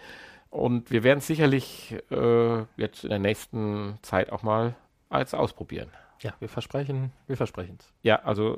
[0.49, 4.75] Und wir werden es sicherlich äh, jetzt in der nächsten Zeit auch mal
[5.09, 5.89] als ausprobieren.
[6.19, 7.91] Ja, wir versprechen, wir versprechen es.
[8.03, 8.57] Ja, also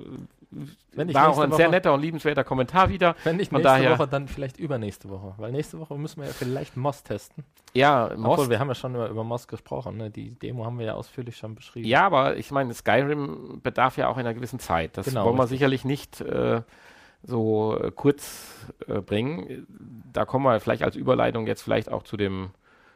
[0.93, 3.15] wenn war auch ein Woche, sehr netter und liebenswerter Kommentar wieder.
[3.23, 5.33] Wenn nicht nächste daher, Woche, dann vielleicht übernächste Woche.
[5.37, 7.43] Weil nächste Woche müssen wir ja vielleicht Moss testen.
[7.73, 8.39] Ja, Moss.
[8.39, 9.97] Obwohl, wir haben ja schon über, über Moss gesprochen.
[9.97, 10.09] Ne?
[10.11, 11.87] Die Demo haben wir ja ausführlich schon beschrieben.
[11.87, 14.97] Ja, aber ich meine, Skyrim bedarf ja auch einer gewissen Zeit.
[14.97, 16.61] Das genau, wollen wir sicherlich nicht äh,
[17.25, 19.67] so äh, kurz äh, bringen.
[20.13, 22.51] Da kommen wir vielleicht als Überleitung jetzt vielleicht auch zu dem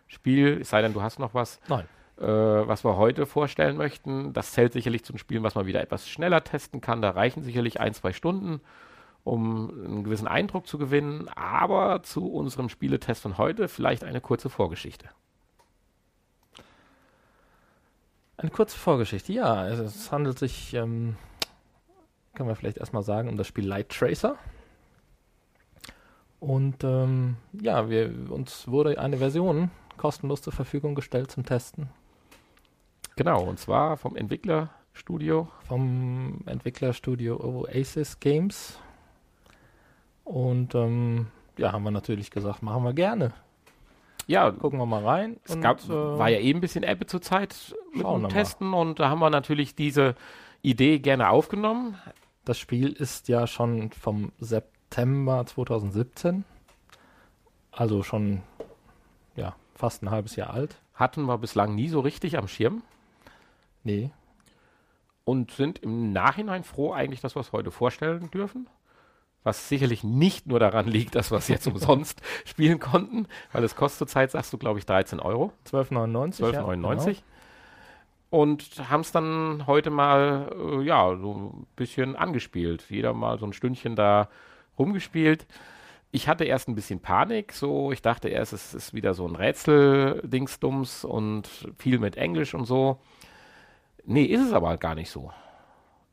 [0.07, 1.59] Spiel, es sei denn, du hast noch was.
[1.67, 1.85] Nein.
[2.19, 2.25] Äh,
[2.67, 4.33] was wir heute vorstellen möchten.
[4.33, 7.01] Das zählt sicherlich zu den Spielen, was man wieder etwas schneller testen kann.
[7.01, 8.59] Da reichen sicherlich ein, zwei Stunden,
[9.23, 11.29] um einen gewissen Eindruck zu gewinnen.
[11.29, 15.07] Aber zu unserem Spieletest von heute vielleicht eine kurze Vorgeschichte.
[18.35, 19.67] Eine kurze Vorgeschichte, ja.
[19.69, 21.15] Es handelt sich ähm,
[22.39, 24.37] können wir vielleicht erstmal sagen, um das Spiel Light Tracer.
[26.39, 31.89] Und ähm, ja, wir, uns wurde eine Version kostenlos zur Verfügung gestellt zum Testen.
[33.17, 35.49] Genau, und zwar vom Entwicklerstudio.
[35.67, 38.79] Vom Entwicklerstudio Oasis Games.
[40.23, 41.27] Und ähm,
[41.57, 43.33] ja, haben wir natürlich gesagt, machen wir gerne.
[44.27, 45.41] Ja, gucken wir mal rein.
[45.43, 48.73] Es und, gab, äh, war ja eben ein bisschen Ebbe zur Zeit mit dem Testen
[48.73, 50.15] und da haben wir natürlich diese
[50.61, 51.97] Idee gerne aufgenommen.
[52.45, 56.45] Das Spiel ist ja schon vom September 2017,
[57.71, 58.41] also schon
[59.35, 60.81] ja, fast ein halbes Jahr alt.
[60.93, 62.83] Hatten wir bislang nie so richtig am Schirm.
[63.83, 64.11] Nee.
[65.23, 68.67] Und sind im Nachhinein froh eigentlich, dass wir es heute vorstellen dürfen.
[69.43, 73.75] Was sicherlich nicht nur daran liegt, dass wir es jetzt umsonst spielen konnten, weil es
[73.75, 75.53] kostet zurzeit, sagst du, glaube ich, 13 Euro.
[75.67, 76.41] 12,99.
[76.41, 76.51] 12,99.
[76.51, 77.13] Ja, genau
[78.29, 82.85] und haben es dann heute mal äh, ja so ein bisschen angespielt.
[82.89, 84.29] Jeder mal so ein Stündchen da
[84.77, 85.47] rumgespielt.
[86.11, 89.35] Ich hatte erst ein bisschen Panik, so ich dachte erst, es ist wieder so ein
[89.35, 92.99] Rätsel-Dingsdums und viel mit Englisch und so.
[94.05, 95.31] Nee, ist es aber gar nicht so.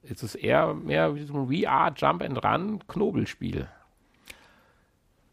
[0.02, 3.68] Es ist eher mehr wie so ein VR Jump and Run Knobelspiel.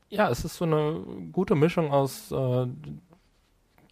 [0.10, 2.68] Ja, es ist so eine gute Mischung aus äh,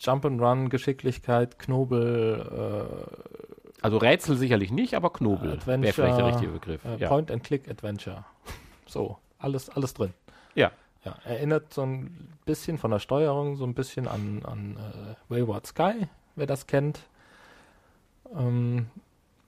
[0.02, 2.86] Jump'n'Run, Geschicklichkeit, Knobel, äh,
[3.82, 6.84] also Rätsel sicherlich nicht, aber Knobel wäre vielleicht der richtige Begriff.
[6.86, 7.08] Äh, ja.
[7.08, 8.26] Point-and-Click-Adventure.
[8.88, 10.14] So, alles, alles drin.
[10.56, 10.72] Ja.
[11.06, 11.16] ja.
[11.24, 16.08] Erinnert so ein bisschen von der Steuerung so ein bisschen an, an äh, Wayward Sky,
[16.36, 17.00] wer das kennt.
[18.36, 18.88] Ähm,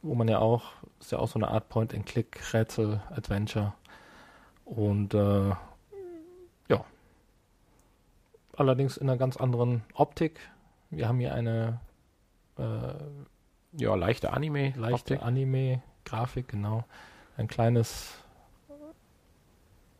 [0.01, 0.63] wo man ja auch,
[0.99, 3.73] ist ja auch so eine Art Point-and-Click-Rätsel-Adventure.
[4.65, 5.51] Und äh.
[8.55, 10.39] Allerdings in einer ganz anderen Optik.
[10.89, 11.79] Wir haben hier eine
[12.57, 12.93] äh,
[13.73, 14.73] ja, leichte Anime.
[14.75, 16.85] Leichte Anime-Grafik, genau.
[17.35, 18.13] Ein kleines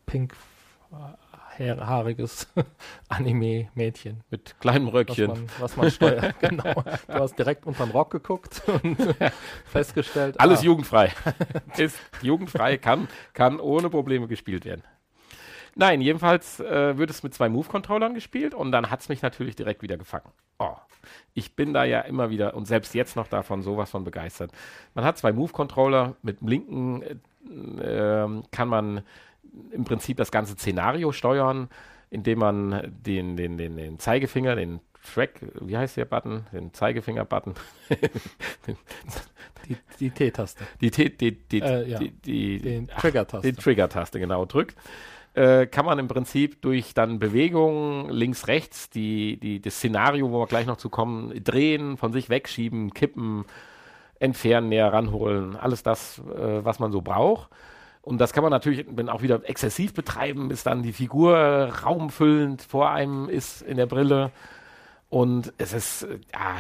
[0.06, 0.36] pink
[1.60, 2.48] haariges
[3.10, 4.22] Anime-Mädchen.
[4.30, 5.30] Mit kleinem Röckchen.
[5.30, 6.84] Was man, was man steuert, genau.
[7.08, 8.98] Du hast direkt unter den Rock geguckt und
[9.66, 10.40] festgestellt.
[10.40, 10.64] Alles ah.
[10.64, 11.12] jugendfrei.
[11.78, 14.84] Ist jugendfrei, kann, kann ohne Probleme gespielt werden.
[15.76, 19.56] Nein, jedenfalls äh, wird es mit zwei Move-Controllern gespielt und dann hat es mich natürlich
[19.56, 20.30] direkt wieder gefangen.
[20.60, 20.76] Oh,
[21.34, 24.52] ich bin da ja immer wieder und selbst jetzt noch davon sowas von begeistert.
[24.94, 29.02] Man hat zwei Move-Controller, mit dem linken äh, kann man
[29.72, 31.70] im Prinzip das ganze Szenario steuern,
[32.10, 36.46] indem man den, den, den, den Zeigefinger, den Track, wie heißt der Button?
[36.54, 37.56] Den Zeigefinger-Button.
[39.68, 40.66] die, die T-Taste.
[40.80, 42.00] Die, T, die, die, äh, ja.
[42.00, 43.52] die, die, den Trigger-Taste.
[43.52, 44.78] Den Trigger-Taste, genau, drückt.
[45.36, 50.40] Äh, kann man im Prinzip durch dann Bewegungen links, rechts, die, die, das Szenario, wo
[50.40, 53.46] wir gleich noch zu kommen, drehen, von sich wegschieben, kippen,
[54.20, 57.50] entfernen, näher ranholen, alles das, äh, was man so braucht.
[58.04, 62.92] Und das kann man natürlich auch wieder exzessiv betreiben, bis dann die Figur raumfüllend vor
[62.92, 64.32] einem ist in der Brille.
[65.14, 66.56] Und es ist, ja,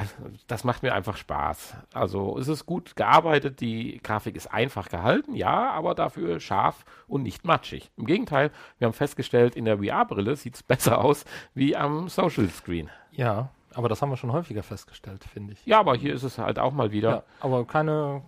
[0.46, 1.74] das macht mir einfach Spaß.
[1.92, 7.24] Also es ist gut gearbeitet, die Grafik ist einfach gehalten, ja, aber dafür scharf und
[7.24, 7.90] nicht matschig.
[7.98, 11.26] Im Gegenteil, wir haben festgestellt, in der VR-Brille sieht es besser aus
[11.56, 12.92] wie am Social Screen.
[13.10, 15.66] Ja, aber das haben wir schon häufiger festgestellt, finde ich.
[15.66, 17.10] Ja, aber hier ist es halt auch mal wieder.
[17.10, 18.22] Ja, aber keine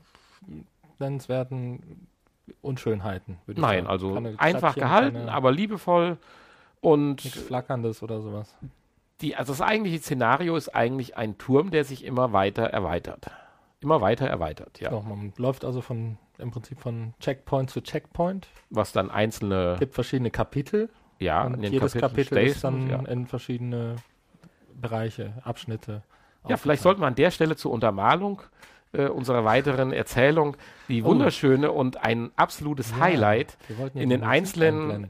[0.97, 2.07] nennenswerten
[2.63, 3.37] Unschönheiten.
[3.45, 3.87] Würde Nein, sagen.
[3.87, 6.17] also keine einfach gehalten, keine, aber liebevoll
[6.81, 8.57] und nichts Flackerndes oder sowas.
[9.21, 13.31] Die, also das eigentliche Szenario ist eigentlich ein Turm, der sich immer weiter erweitert.
[13.79, 14.89] Immer weiter erweitert, ja.
[14.89, 18.47] Doch, man läuft also von im Prinzip von Checkpoint zu Checkpoint.
[18.69, 19.73] Was dann einzelne.
[19.73, 20.89] Es gibt verschiedene Kapitel.
[21.19, 22.99] Ja, und jedes Kapitel, Kapitel ist dann ja.
[22.99, 23.95] in verschiedene
[24.73, 26.03] Bereiche, Abschnitte.
[26.47, 28.41] Ja, vielleicht sollten wir an der Stelle zur Untermalung
[28.91, 30.57] äh, unserer weiteren Erzählung
[30.87, 31.07] die oh.
[31.07, 33.57] wunderschöne und ein absolutes ja, Highlight
[33.93, 35.09] in den einzelnen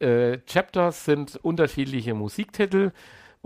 [0.00, 2.92] äh, Chapters sind unterschiedliche Musiktitel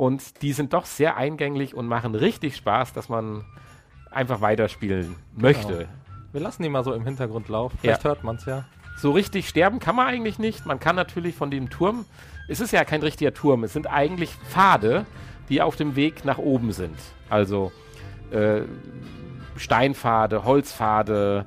[0.00, 3.44] und die sind doch sehr eingänglich und machen richtig Spaß, dass man
[4.10, 5.76] einfach weiterspielen möchte.
[5.76, 5.88] Genau.
[6.32, 7.76] Wir lassen die mal so im Hintergrund laufen.
[7.78, 8.08] Vielleicht ja.
[8.08, 8.64] hört man es ja.
[8.96, 10.64] So richtig sterben kann man eigentlich nicht.
[10.64, 12.06] Man kann natürlich von dem Turm,
[12.48, 15.04] es ist ja kein richtiger Turm, es sind eigentlich Pfade,
[15.50, 16.96] die auf dem Weg nach oben sind.
[17.28, 17.70] Also
[18.30, 18.62] äh,
[19.56, 21.44] Steinpfade, Holzpfade,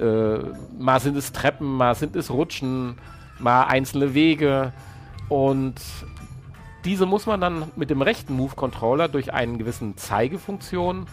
[0.00, 0.38] äh,
[0.78, 2.96] mal sind es Treppen, mal sind es Rutschen,
[3.38, 4.72] mal einzelne Wege
[5.28, 5.74] und
[6.84, 11.06] diese muss man dann mit dem rechten Move-Controller durch einen gewissen Zeigefunktion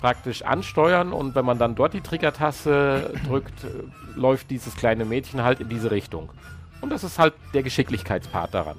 [0.00, 3.68] praktisch ansteuern und wenn man dann dort die Triggertaste drückt, äh,
[4.14, 6.30] läuft dieses kleine Mädchen halt in diese Richtung.
[6.80, 8.76] Und das ist halt der Geschicklichkeitspart daran.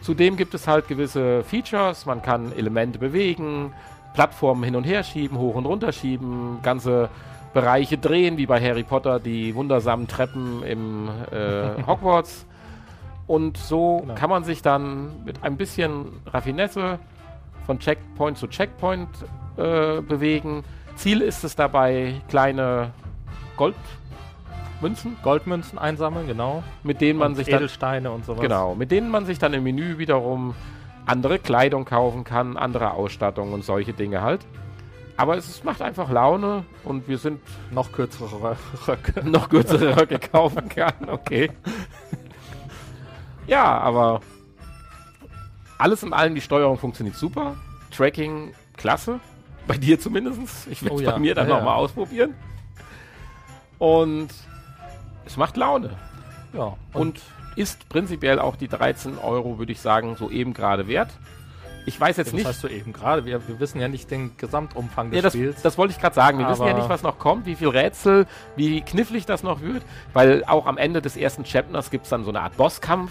[0.00, 3.72] Zudem gibt es halt gewisse Features, man kann Elemente bewegen,
[4.14, 7.10] Plattformen hin und her schieben, hoch und runter schieben, ganze
[7.52, 12.46] Bereiche drehen, wie bei Harry Potter, die wundersamen Treppen im äh, Hogwarts.
[13.30, 14.14] Und so genau.
[14.16, 16.98] kann man sich dann mit ein bisschen Raffinesse
[17.64, 19.08] von Checkpoint zu Checkpoint
[19.56, 20.64] äh, bewegen.
[20.96, 22.90] Ziel ist es dabei, kleine
[23.56, 26.64] Goldmünzen, Goldmünzen einsammeln, genau.
[26.82, 28.40] Mit denen man und sich Edelsteine dann, und sowas.
[28.40, 30.56] Genau, mit denen man sich dann im Menü wiederum
[31.06, 34.44] andere Kleidung kaufen kann, andere Ausstattung und solche Dinge halt.
[35.16, 38.56] Aber es macht einfach Laune und wir sind noch kürzere
[38.88, 41.52] Röcke, noch kürzere Röcke kaufen kann, okay.
[43.50, 44.20] ja, aber
[45.76, 47.56] alles in allem, die Steuerung funktioniert super.
[47.90, 49.18] Tracking, klasse.
[49.66, 50.68] Bei dir zumindest.
[50.70, 51.10] Ich werde es oh ja.
[51.12, 51.80] bei mir dann ja, nochmal ja.
[51.80, 52.34] ausprobieren.
[53.78, 54.28] Und
[55.26, 55.90] es macht Laune.
[56.52, 56.76] Ja.
[56.92, 57.20] Und, und
[57.56, 61.10] ist prinzipiell auch die 13 Euro, würde ich sagen, so eben gerade wert.
[61.86, 62.44] Ich weiß jetzt ja, nicht.
[62.44, 63.24] Was heißt du eben gerade?
[63.24, 65.62] Wir, wir, wissen ja nicht den Gesamtumfang des ja, das, Spiels.
[65.62, 66.38] Das wollte ich gerade sagen.
[66.38, 69.82] Wir wissen ja nicht, was noch kommt, wie viel Rätsel, wie knifflig das noch wird,
[70.12, 73.10] weil auch am Ende des ersten Chapters gibt es dann so eine Art Bosskampf.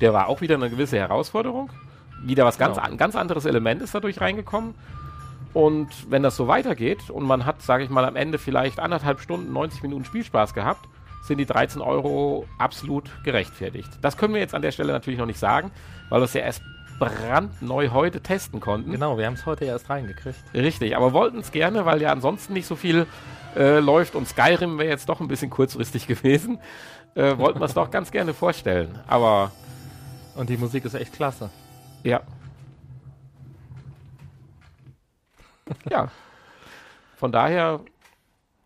[0.00, 1.70] Der war auch wieder eine gewisse Herausforderung.
[2.22, 2.88] Wieder was ganz, genau.
[2.88, 4.74] ein ganz anderes Element ist dadurch reingekommen.
[5.52, 9.20] Und wenn das so weitergeht und man hat, sage ich mal, am Ende vielleicht anderthalb
[9.20, 10.88] Stunden, 90 Minuten Spielspaß gehabt,
[11.22, 13.88] sind die 13 Euro absolut gerechtfertigt.
[14.02, 15.70] Das können wir jetzt an der Stelle natürlich noch nicht sagen,
[16.10, 16.62] weil wir es ja erst
[16.98, 18.92] brandneu heute testen konnten.
[18.92, 20.38] Genau, wir haben es heute erst reingekriegt.
[20.52, 23.06] Richtig, aber wollten es gerne, weil ja ansonsten nicht so viel
[23.56, 26.58] äh, läuft und Skyrim wäre jetzt doch ein bisschen kurzfristig gewesen.
[27.14, 28.98] Äh, wollten wir es doch ganz gerne vorstellen.
[29.06, 29.52] Aber.
[30.34, 31.50] Und die Musik ist echt klasse.
[32.02, 32.22] Ja.
[35.90, 36.10] ja.
[37.16, 37.80] Von daher,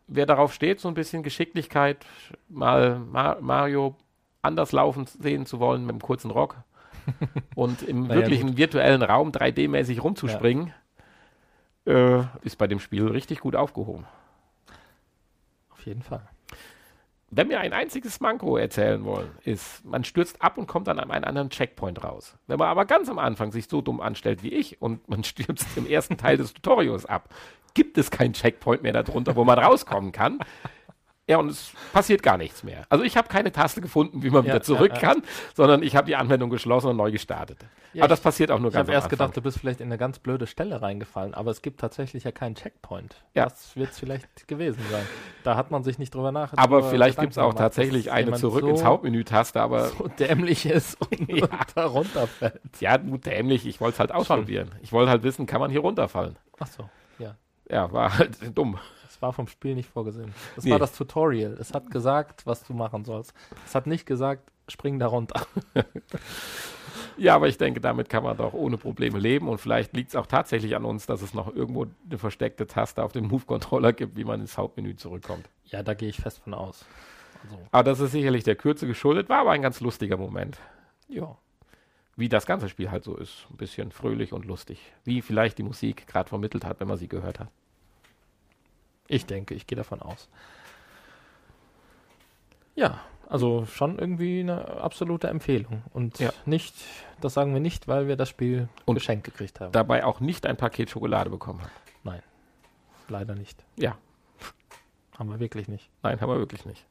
[0.07, 2.05] wer darauf steht, so ein bisschen Geschicklichkeit,
[2.49, 3.97] mal Ma Mario
[4.43, 6.57] anders laufen sehen zu wollen mit einem kurzen Rock
[7.55, 8.59] und im naja, wirklichen gut.
[8.59, 10.73] virtuellen Raum 3D-mäßig rumzuspringen,
[11.85, 12.21] ja.
[12.21, 14.07] äh, ist bei dem Spiel richtig gut aufgehoben.
[15.71, 16.23] Auf jeden Fall.
[17.31, 21.11] Wenn wir ein einziges Manko erzählen wollen, ist, man stürzt ab und kommt dann an
[21.11, 22.39] einen anderen Checkpoint raus.
[22.47, 25.67] Wenn man aber ganz am Anfang sich so dumm anstellt wie ich und man stürzt
[25.77, 27.29] im ersten Teil des Tutorials ab,
[27.75, 30.39] gibt es keinen Checkpoint mehr darunter, wo man rauskommen kann.
[31.29, 32.87] Ja, und es passiert gar nichts mehr.
[32.89, 35.01] Also ich habe keine Taste gefunden, wie man ja, wieder zurück ja, ja.
[35.01, 35.23] kann,
[35.55, 37.59] sondern ich habe die Anwendung geschlossen und neu gestartet.
[37.95, 39.89] aber das passiert auch nur ich ganz Ich habe erst gedacht, du bist vielleicht in
[39.89, 43.17] eine ganz blöde Stelle reingefallen, aber es gibt tatsächlich ja keinen Checkpoint.
[43.35, 43.45] Ja.
[43.45, 45.05] Das wird es vielleicht gewesen sein.
[45.45, 46.67] Da hat man sich nicht drüber nachgedacht.
[46.67, 50.99] Aber vielleicht gibt es auch tatsächlich eine zurück so ins Hauptmenü-Taste, aber so dämlich ist
[50.99, 51.47] und ja.
[51.75, 52.81] da runterfällt.
[52.81, 53.67] Ja, dämlich.
[53.67, 54.69] Ich wollte es halt ausprobieren.
[54.69, 54.81] Schon.
[54.83, 56.39] Ich wollte halt wissen, kann man hier runterfallen?
[56.59, 57.37] Ach so, ja.
[57.71, 58.79] Ja, war halt dumm
[59.21, 60.35] war vom Spiel nicht vorgesehen.
[60.57, 60.71] Das nee.
[60.71, 61.53] war das Tutorial.
[61.61, 63.33] Es hat gesagt, was du machen sollst.
[63.67, 65.47] Es hat nicht gesagt, spring da runter.
[67.17, 70.17] ja, aber ich denke, damit kann man doch ohne Probleme leben und vielleicht liegt es
[70.17, 74.17] auch tatsächlich an uns, dass es noch irgendwo eine versteckte Taste auf dem Move-Controller gibt,
[74.17, 75.49] wie man ins Hauptmenü zurückkommt.
[75.65, 76.85] Ja, da gehe ich fest von aus.
[77.45, 77.59] Also.
[77.71, 80.59] Aber das ist sicherlich der Kürze geschuldet, war aber ein ganz lustiger Moment.
[81.09, 81.37] Ja.
[82.17, 83.47] Wie das ganze Spiel halt so ist.
[83.51, 84.81] Ein bisschen fröhlich und lustig.
[85.05, 87.49] Wie vielleicht die Musik gerade vermittelt hat, wenn man sie gehört hat.
[89.09, 90.29] Ich denke, ich gehe davon aus.
[92.77, 95.83] Ja, also schon irgendwie eine absolute Empfehlung.
[95.93, 96.33] Und ja.
[96.47, 96.75] nicht,
[97.21, 99.73] das sagen wir nicht, weil wir das Spiel und geschenkt gekriegt haben.
[99.73, 101.73] Dabei auch nicht ein Paket Schokolade bekommen haben.
[102.05, 102.23] Nein,
[103.09, 103.65] leider nicht.
[103.77, 103.97] Ja.
[105.19, 105.91] Haben wir wirklich nicht.
[106.03, 106.87] Nein, haben wir wirklich nicht.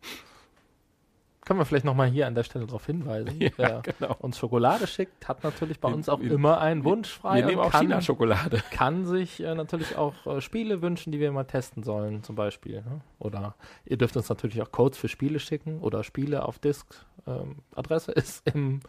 [1.48, 3.40] Können wir vielleicht nochmal hier an der Stelle darauf hinweisen.
[3.40, 4.18] Ja, Wer genau.
[4.20, 7.38] uns Schokolade schickt, hat natürlich bei uns auch wir, immer einen Wunsch frei.
[7.38, 8.62] Wir nehmen auch China-Schokolade.
[8.72, 12.82] Kann sich äh, natürlich auch äh, Spiele wünschen, die wir mal testen sollen, zum Beispiel.
[12.82, 13.00] Ne?
[13.20, 16.86] Oder ihr dürft uns natürlich auch Codes für Spiele schicken oder Spiele auf Disk.
[17.26, 18.82] Ähm, Adresse ist im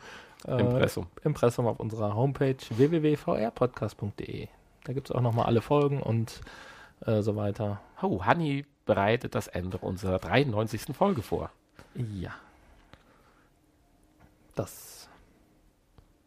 [0.45, 1.07] äh, Impressum.
[1.23, 4.49] Impressum auf unserer Homepage www.vrpodcast.de.
[4.83, 6.41] Da gibt es auch nochmal alle Folgen und
[7.07, 7.81] äh, so weiter.
[8.03, 10.97] Oh, Hanni bereitet das Ende unserer 93.
[10.97, 11.53] Folge vor.
[11.95, 12.33] Ja.
[14.59, 15.09] Das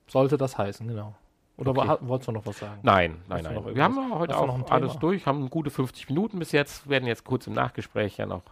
[0.07, 1.15] sollte das heißen, genau.
[1.57, 1.97] Oder okay.
[2.01, 2.79] wolltest du noch was sagen?
[2.81, 3.75] Nein, nein, nein.
[3.75, 7.45] Wir haben heute auch alles durch, haben gute 50 Minuten bis jetzt, werden jetzt kurz
[7.45, 8.43] im Nachgespräch ja noch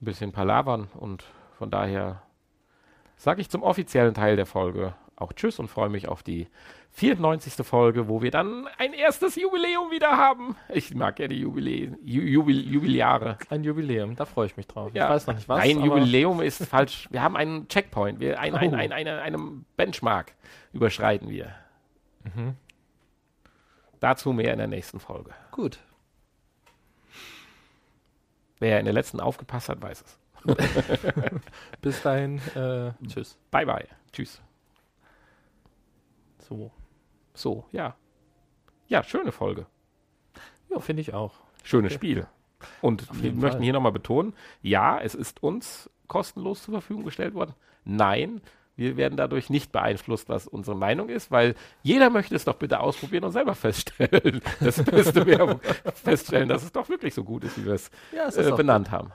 [0.00, 1.24] ein bisschen palavern und
[1.58, 2.22] von daher
[3.16, 6.48] sage ich zum offiziellen Teil der Folge auch Tschüss und freue mich auf die
[6.92, 7.66] 94.
[7.66, 10.56] Folge, wo wir dann ein erstes Jubiläum wieder haben.
[10.68, 13.38] Ich mag ja die Jubilä Jubil Jubiläare.
[13.48, 14.90] Ein Jubiläum, da freue ich mich drauf.
[14.94, 15.04] Ja.
[15.04, 15.62] Ich weiß noch nicht was.
[15.62, 17.08] Ein Jubiläum ist falsch.
[17.10, 18.76] Wir haben einen Checkpoint, wir, ein, ein, oh.
[18.76, 20.32] ein, eine, einen Benchmark
[20.72, 21.54] überschreiten wir.
[22.22, 22.54] Mhm.
[24.00, 25.30] Dazu mehr in der nächsten Folge.
[25.50, 25.78] Gut.
[28.60, 30.18] Wer in der letzten aufgepasst hat, weiß es.
[31.80, 33.38] Bis dahin, äh, tschüss.
[33.50, 33.88] Bye bye.
[34.12, 34.40] Tschüss.
[36.48, 36.70] So.
[37.34, 37.96] So, ja.
[38.86, 39.66] Ja, schöne Folge.
[40.70, 41.34] Ja, finde ich auch.
[41.62, 41.96] Schönes okay.
[41.96, 42.26] Spiel.
[42.80, 47.54] Und wir möchten hier nochmal betonen, ja, es ist uns kostenlos zur Verfügung gestellt worden.
[47.84, 48.40] Nein,
[48.76, 52.80] wir werden dadurch nicht beeinflusst, was unsere Meinung ist, weil jeder möchte es doch bitte
[52.80, 54.40] ausprobieren und selber feststellen.
[54.60, 55.60] Das Beste wäre
[55.94, 59.12] feststellen, dass es doch wirklich so gut ist, wie wir es ja, äh, benannt haben.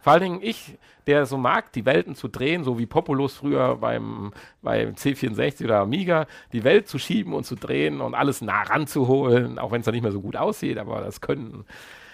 [0.00, 3.76] Vor allen Dingen ich, der so mag, die Welten zu drehen, so wie Populus früher
[3.76, 4.32] beim,
[4.62, 9.58] beim C64 oder Amiga, die Welt zu schieben und zu drehen und alles nah ranzuholen,
[9.58, 11.64] auch wenn es dann nicht mehr so gut aussieht, aber das können.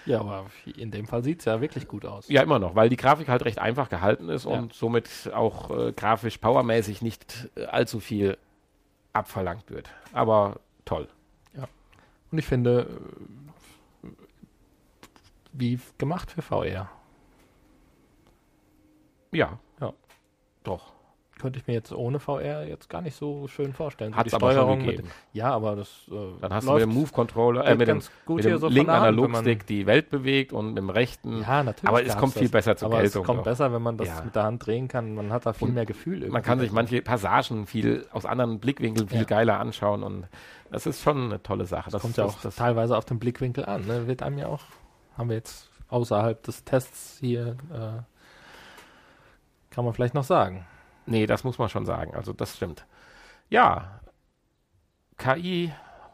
[0.05, 0.45] Ja, aber
[0.77, 2.29] in dem Fall sieht es ja wirklich gut aus.
[2.29, 4.51] Ja, immer noch, weil die Grafik halt recht einfach gehalten ist ja.
[4.51, 8.37] und somit auch äh, grafisch powermäßig nicht äh, allzu viel
[9.11, 9.89] abverlangt wird.
[10.13, 11.09] Aber toll.
[11.55, 11.67] Ja.
[12.31, 12.87] Und ich finde,
[14.03, 14.07] äh,
[15.51, 16.89] wie gemacht für VR.
[19.31, 19.59] Ja.
[19.79, 19.93] Ja.
[20.63, 20.93] Doch.
[21.39, 24.15] Könnte ich mir jetzt ohne VR jetzt gar nicht so schön vorstellen.
[24.15, 25.03] Hat es aber schon gegeben.
[25.03, 28.43] Mit, ja, aber das äh, Dann hast du mit dem Move-Controller, äh, mit dem, mit
[28.43, 31.41] dem so linken Analogstick die Welt bewegt und mit dem rechten.
[31.41, 31.89] Ja, natürlich.
[31.89, 33.21] Aber es kommt viel besser zur aber Geltung.
[33.21, 33.43] Es kommt doch.
[33.43, 34.23] besser, wenn man das ja.
[34.23, 35.13] mit der Hand drehen kann.
[35.13, 36.27] Man hat da viel und mehr Gefühl.
[36.27, 39.25] Man kann sich manche Passagen viel aus anderen Blickwinkeln viel ja.
[39.25, 40.27] geiler anschauen und
[40.71, 41.91] das ist schon eine tolle Sache.
[41.91, 43.85] Das, das kommt ja auch teilweise auf den Blickwinkel an.
[43.85, 44.07] Ne?
[44.07, 44.63] Wird einem ja auch,
[45.15, 48.01] haben wir jetzt außerhalb des Tests hier äh,
[49.77, 50.65] Kann man vielleicht noch sagen.
[51.05, 52.15] Nee, das muss man schon sagen.
[52.15, 52.87] Also das stimmt.
[53.47, 53.99] Ja,
[55.17, 55.71] KI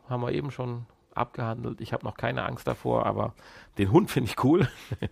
[0.10, 0.86] haben wir eben schon
[1.16, 1.80] abgehandelt.
[1.80, 3.34] Ich habe noch keine Angst davor, aber
[3.78, 4.68] den Hund finde ich cool.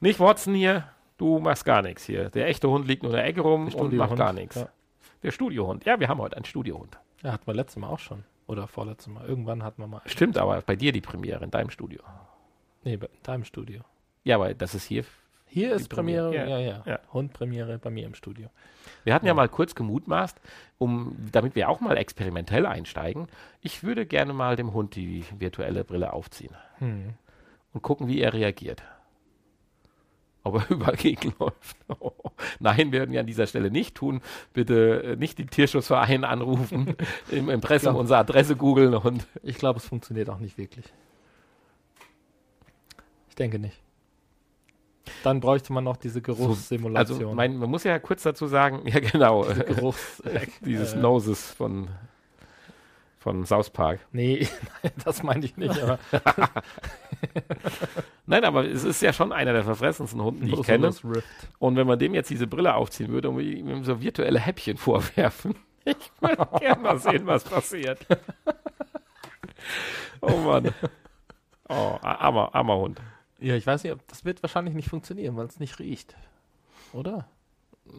[0.00, 0.86] Nicht Watson hier,
[1.18, 2.30] du machst gar nichts hier.
[2.30, 4.54] Der echte Hund liegt nur in der Ecke rum Der und macht gar nichts.
[4.54, 4.68] ja.
[5.24, 5.84] Der Studiohund.
[5.84, 7.00] Ja, wir haben heute einen Studiohund.
[7.22, 8.22] Ja, hatten wir letztes Mal auch schon.
[8.46, 9.26] Oder vorletztes Mal.
[9.26, 10.02] Irgendwann hatten wir mal.
[10.06, 12.00] Stimmt, aber bei dir die Premiere in deinem Studio.
[12.84, 13.80] Nee, bei- in deinem Studio.
[14.22, 15.04] Ja, weil das ist hier.
[15.52, 16.58] Hier ist Premiere, Premiere, ja.
[16.58, 16.92] ja, ja.
[16.94, 16.98] Ja.
[17.12, 18.48] Hund-Premiere bei mir im Studio.
[19.04, 19.34] Wir hatten ja Ja.
[19.34, 20.40] mal kurz gemutmaßt,
[20.78, 23.28] um, damit wir auch mal experimentell einsteigen.
[23.60, 27.10] Ich würde gerne mal dem Hund die virtuelle Brille aufziehen Hm.
[27.74, 28.82] und gucken, wie er reagiert.
[30.42, 31.76] Ob er überall gegenläuft.
[32.58, 34.22] Nein, werden wir an dieser Stelle nicht tun.
[34.54, 36.96] Bitte äh, nicht den Tierschutzverein anrufen,
[37.30, 40.86] im Impressum unsere Adresse googeln und Ich glaube, es funktioniert auch nicht wirklich.
[43.28, 43.81] Ich denke nicht.
[45.22, 47.34] Dann bräuchte man noch diese also Geruchssimulation.
[47.34, 50.22] mein, man muss ja kurz dazu sagen, ja genau, Diese Geruchs
[50.64, 51.88] dieses äh, Noses von,
[53.18, 54.00] von South Park.
[54.12, 54.48] Nee,
[55.04, 55.98] das meinte ich nicht, aber
[58.26, 60.90] Nein, aber es ist ja schon einer der verfressensten Hunden, die ich kenne.
[61.58, 65.54] Und wenn man dem jetzt diese Brille aufziehen würde und ihm so virtuelle Häppchen vorwerfen,
[65.84, 68.06] ich würde gerne mal sehen, was passiert.
[70.20, 70.72] Oh Mann.
[71.68, 73.00] Oh, armer, armer Hund.
[73.42, 76.14] Ja, ich weiß nicht, ob das wird wahrscheinlich nicht funktionieren, weil es nicht riecht.
[76.92, 77.26] Oder?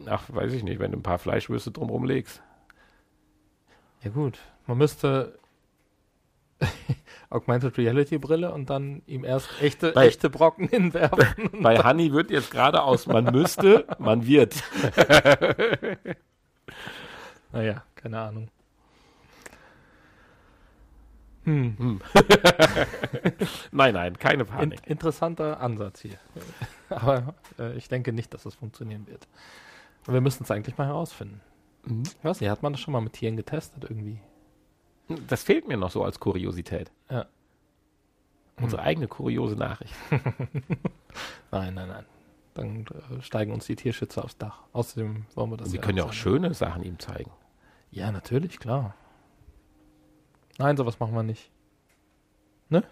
[0.06, 2.42] Ach, weiß ich nicht, wenn du ein paar Fleischwürste drumrum legst.
[4.02, 5.38] Ja gut, man müsste
[7.30, 11.50] Augmented Reality Brille und dann ihm erst echte, Bei- echte Brocken hinwerfen.
[11.62, 14.62] Bei Honey wird jetzt gerade aus, man müsste, man wird.
[17.52, 18.48] naja, keine Ahnung.
[21.44, 22.00] Hm.
[23.72, 24.86] Nein, nein, keine In, Panik.
[24.86, 26.18] interessanter Ansatz hier.
[26.88, 29.28] Aber äh, ich denke nicht, dass es funktionieren wird.
[30.06, 31.40] Wir müssen es eigentlich mal herausfinden.
[31.84, 32.02] Mhm.
[32.04, 34.20] Ich weiß nicht, hat man das schon mal mit Tieren getestet irgendwie?
[35.28, 36.90] Das fehlt mir noch so als Kuriosität.
[37.10, 37.26] Ja.
[38.56, 39.92] Unsere eigene kuriose Nachricht.
[41.50, 42.04] Nein, nein, nein.
[42.54, 44.60] Dann äh, steigen uns die Tierschützer aufs Dach.
[44.72, 46.20] Außerdem wollen wir das Und wir können ja auch zeigen.
[46.20, 47.30] schöne Sachen ihm zeigen.
[47.90, 48.94] Ja, natürlich, klar.
[50.58, 51.50] Nein, sowas machen wir nicht.
[52.68, 52.82] Ne?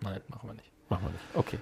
[0.00, 0.70] Nein, machen wir nicht.
[0.88, 1.24] Machen wir nicht.
[1.34, 1.58] Okay.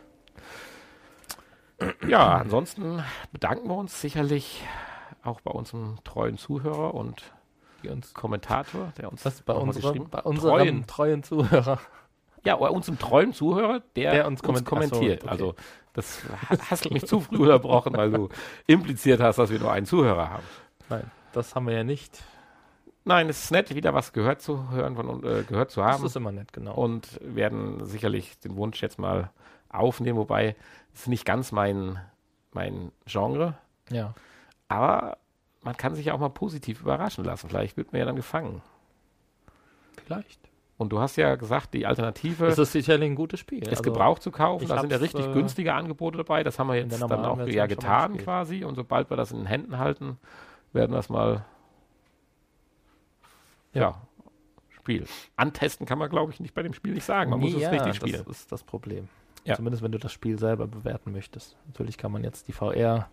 [2.08, 3.02] Ja, ansonsten
[3.32, 4.64] bedanken wir uns sicherlich
[5.22, 7.22] auch bei unserem treuen Zuhörer und
[7.88, 11.78] uns, Kommentator, der uns das bei unserem, bei unserem treuen, treuen, Zuhörer.
[12.44, 15.22] ja, bei unserem treuen Zuhörer, der, Der uns uns, komment- kommentiert.
[15.22, 15.30] So, okay.
[15.30, 15.54] Also
[15.92, 16.22] das
[16.70, 18.28] hast du mich zu früh unterbrochen, weil du
[18.66, 20.44] impliziert hast, dass wir nur einen Zuhörer haben.
[20.88, 22.20] Nein, das haben wir ja nicht.
[23.08, 26.04] Nein, es ist nett, wieder was gehört zu hören, von, äh, gehört zu Das haben.
[26.04, 26.74] ist immer nett, genau.
[26.74, 29.30] und werden sicherlich den Wunsch jetzt mal
[29.70, 30.56] aufnehmen, wobei
[30.94, 31.98] es nicht ganz mein,
[32.52, 33.54] mein Genre,
[33.90, 34.12] ja.
[34.68, 35.16] aber
[35.62, 37.48] man kann sich ja auch mal positiv überraschen lassen.
[37.48, 38.60] Vielleicht wird man ja dann gefangen.
[40.04, 40.40] Vielleicht.
[40.76, 43.62] Und du hast ja gesagt, die Alternative Es ist sicherlich ein gutes Spiel.
[43.62, 44.68] ist Also, gebraucht zu kaufen.
[44.68, 46.44] Da sind ja richtig äh, günstige Angebote dabei.
[46.44, 48.64] Das haben wir jetzt dann auch ja getan quasi.
[48.64, 50.18] Und sobald wir das in den Händen halten,
[50.72, 51.44] werden wir es mal
[53.72, 54.00] ja.
[54.70, 55.06] Spielen.
[55.36, 57.30] Antesten kann man, glaube ich, nicht bei dem Spiel nicht sagen.
[57.30, 58.24] Man muss es ja, richtig spielen.
[58.26, 59.08] Das ist das Problem.
[59.44, 59.54] Ja.
[59.54, 61.56] Zumindest wenn du das Spiel selber bewerten möchtest.
[61.66, 63.08] Natürlich kann man jetzt die VR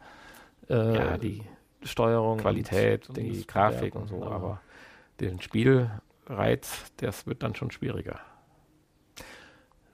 [0.70, 1.44] äh, ja, die
[1.84, 4.62] Steuerung Qualität und die Grafik und so, aber- aber
[5.20, 8.20] den Spielreiz, das wird dann schon schwieriger.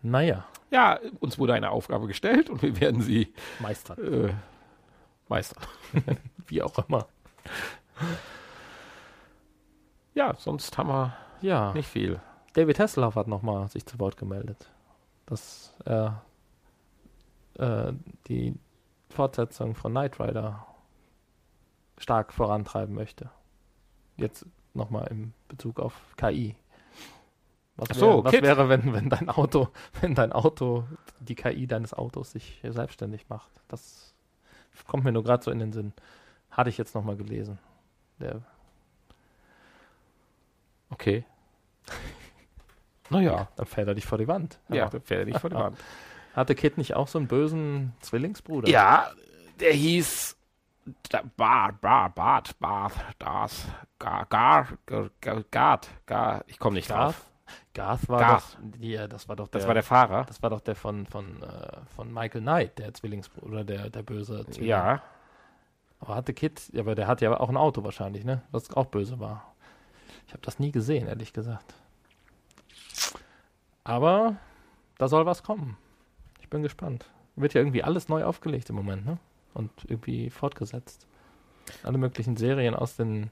[0.01, 3.97] Naja, Ja, uns wurde eine Aufgabe gestellt und wir werden sie meistern.
[4.29, 4.33] äh,
[5.27, 5.63] meistern.
[6.47, 7.07] Wie auch immer.
[10.13, 12.19] Ja, sonst haben wir Ja, nicht viel.
[12.53, 14.69] David Hasselhoff hat nochmal sich zu Wort gemeldet,
[15.25, 16.21] dass er
[17.55, 17.93] äh,
[18.27, 18.55] die
[19.09, 20.65] Fortsetzung von Knight Rider
[21.97, 23.29] stark vorantreiben möchte.
[24.17, 26.55] Jetzt nochmal in Bezug auf KI.
[27.77, 29.69] Was, so, wär, was wäre, wenn, wenn dein Auto,
[30.01, 30.83] wenn dein Auto,
[31.19, 33.49] die KI deines Autos sich selbstständig macht?
[33.67, 34.13] Das
[34.87, 35.93] kommt mir nur gerade so in den Sinn.
[36.49, 37.59] Hatte ich jetzt nochmal gelesen.
[38.19, 38.41] Der,
[40.91, 41.25] Okay.
[43.09, 44.59] Naja, Dann fällt er dich vor die Wand.
[44.69, 45.77] ja, Aber das wäre nicht vor der Wand.
[46.33, 48.69] Hatte Kit nicht auch so einen bösen Zwillingsbruder?
[48.69, 49.11] Ja,
[49.59, 50.37] der hieß
[51.35, 53.65] Bart, Bart, Bart, Bart, das,
[53.99, 57.25] Gar, Gar, Gar, Gar, Gart, Gar, ich komme nicht drauf.
[57.73, 58.57] Garth war Garth.
[58.61, 60.23] doch, ja, das war doch der, Das war der Fahrer.
[60.23, 64.45] das war doch der von, von, äh, von Michael Knight, der Zwillingsbruder, der, der böse
[64.45, 64.69] Zwilling.
[64.69, 65.01] Ja,
[65.99, 68.41] Aber hatte Kit, aber der hatte ja auch ein Auto wahrscheinlich, ne?
[68.51, 69.50] Was auch böse war.
[70.27, 71.73] Ich habe das nie gesehen, ehrlich gesagt.
[73.83, 74.37] Aber
[74.97, 75.77] da soll was kommen.
[76.39, 77.09] Ich bin gespannt.
[77.35, 79.17] Wird ja irgendwie alles neu aufgelegt im Moment, ne?
[79.53, 81.07] und irgendwie fortgesetzt.
[81.83, 83.29] Alle möglichen Serien aus den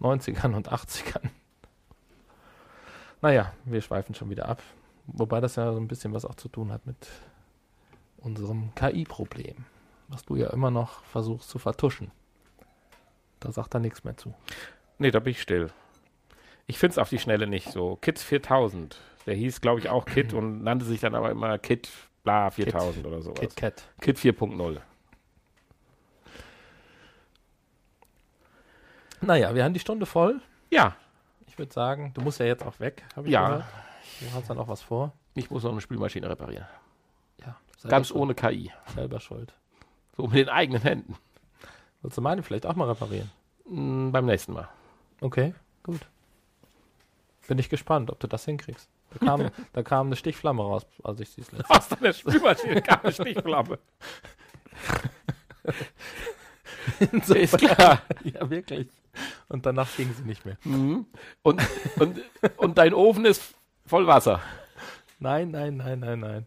[0.00, 1.28] 90ern und 80ern.
[3.22, 4.62] Naja, wir schweifen schon wieder ab.
[5.06, 7.08] Wobei das ja so ein bisschen was auch zu tun hat mit
[8.18, 9.64] unserem KI-Problem,
[10.08, 12.10] was du ja immer noch versuchst zu vertuschen.
[13.40, 14.34] Da sagt er nichts mehr zu.
[14.98, 15.70] Nee, da bin ich still.
[16.70, 17.96] Ich finde es auf die Schnelle nicht so.
[17.96, 18.96] Kids 4000.
[19.26, 21.90] Der hieß, glaube ich, auch Kit und nannte sich dann aber immer Kit
[22.22, 23.40] bla 4000 Kit, oder sowas.
[23.40, 23.82] Kit Kat.
[24.00, 24.80] Kit 4.0.
[29.20, 30.40] Naja, wir haben die Stunde voll.
[30.70, 30.94] Ja.
[31.48, 33.48] Ich würde sagen, du musst ja jetzt auch weg, habe ich ja.
[33.48, 33.64] gehört.
[34.20, 35.12] Du hast ja noch was vor.
[35.34, 36.68] Ich muss noch eine Spülmaschine reparieren.
[37.44, 37.56] Ja.
[37.88, 38.20] Ganz schuld.
[38.20, 38.70] ohne KI.
[38.94, 39.52] Selber schuld.
[40.16, 41.16] So mit den eigenen Händen.
[42.02, 43.28] Willst du meine vielleicht auch mal reparieren?
[43.68, 44.68] Mm, beim nächsten Mal.
[45.20, 45.52] Okay,
[45.82, 46.06] gut.
[47.50, 48.88] Bin ich gespannt, ob du das hinkriegst.
[49.10, 53.00] Da kam, da kam eine Stichflamme raus, als ich sie letzte Aus der Spülmaschine kam
[53.02, 53.80] eine Stichflamme.
[57.34, 58.02] ist klar.
[58.22, 58.86] Ja, wirklich.
[59.48, 60.58] Und danach ging sie nicht mehr.
[60.62, 61.06] Mhm.
[61.42, 61.60] Und,
[61.96, 62.20] und,
[62.56, 63.52] und dein Ofen ist
[63.84, 64.40] voll Wasser.
[65.18, 66.46] Nein, nein, nein, nein, nein.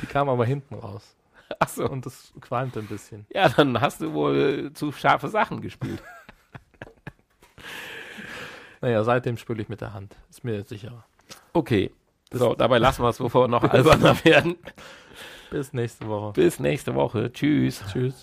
[0.00, 1.14] Die kam aber hinten raus.
[1.58, 1.86] Ach so.
[1.86, 3.26] Und das qualmte ein bisschen.
[3.28, 6.02] Ja, dann hast du wohl zu scharfe Sachen gespielt.
[8.82, 10.16] Naja, seitdem spüle ich mit der Hand.
[10.28, 11.04] Ist mir sicher.
[11.52, 11.90] Okay.
[12.32, 14.56] So, dabei lassen wir es, bevor wir noch alberner werden.
[15.50, 16.32] Bis nächste Woche.
[16.32, 17.32] Bis nächste Woche.
[17.32, 17.82] Tschüss.
[17.92, 18.22] Tschüss.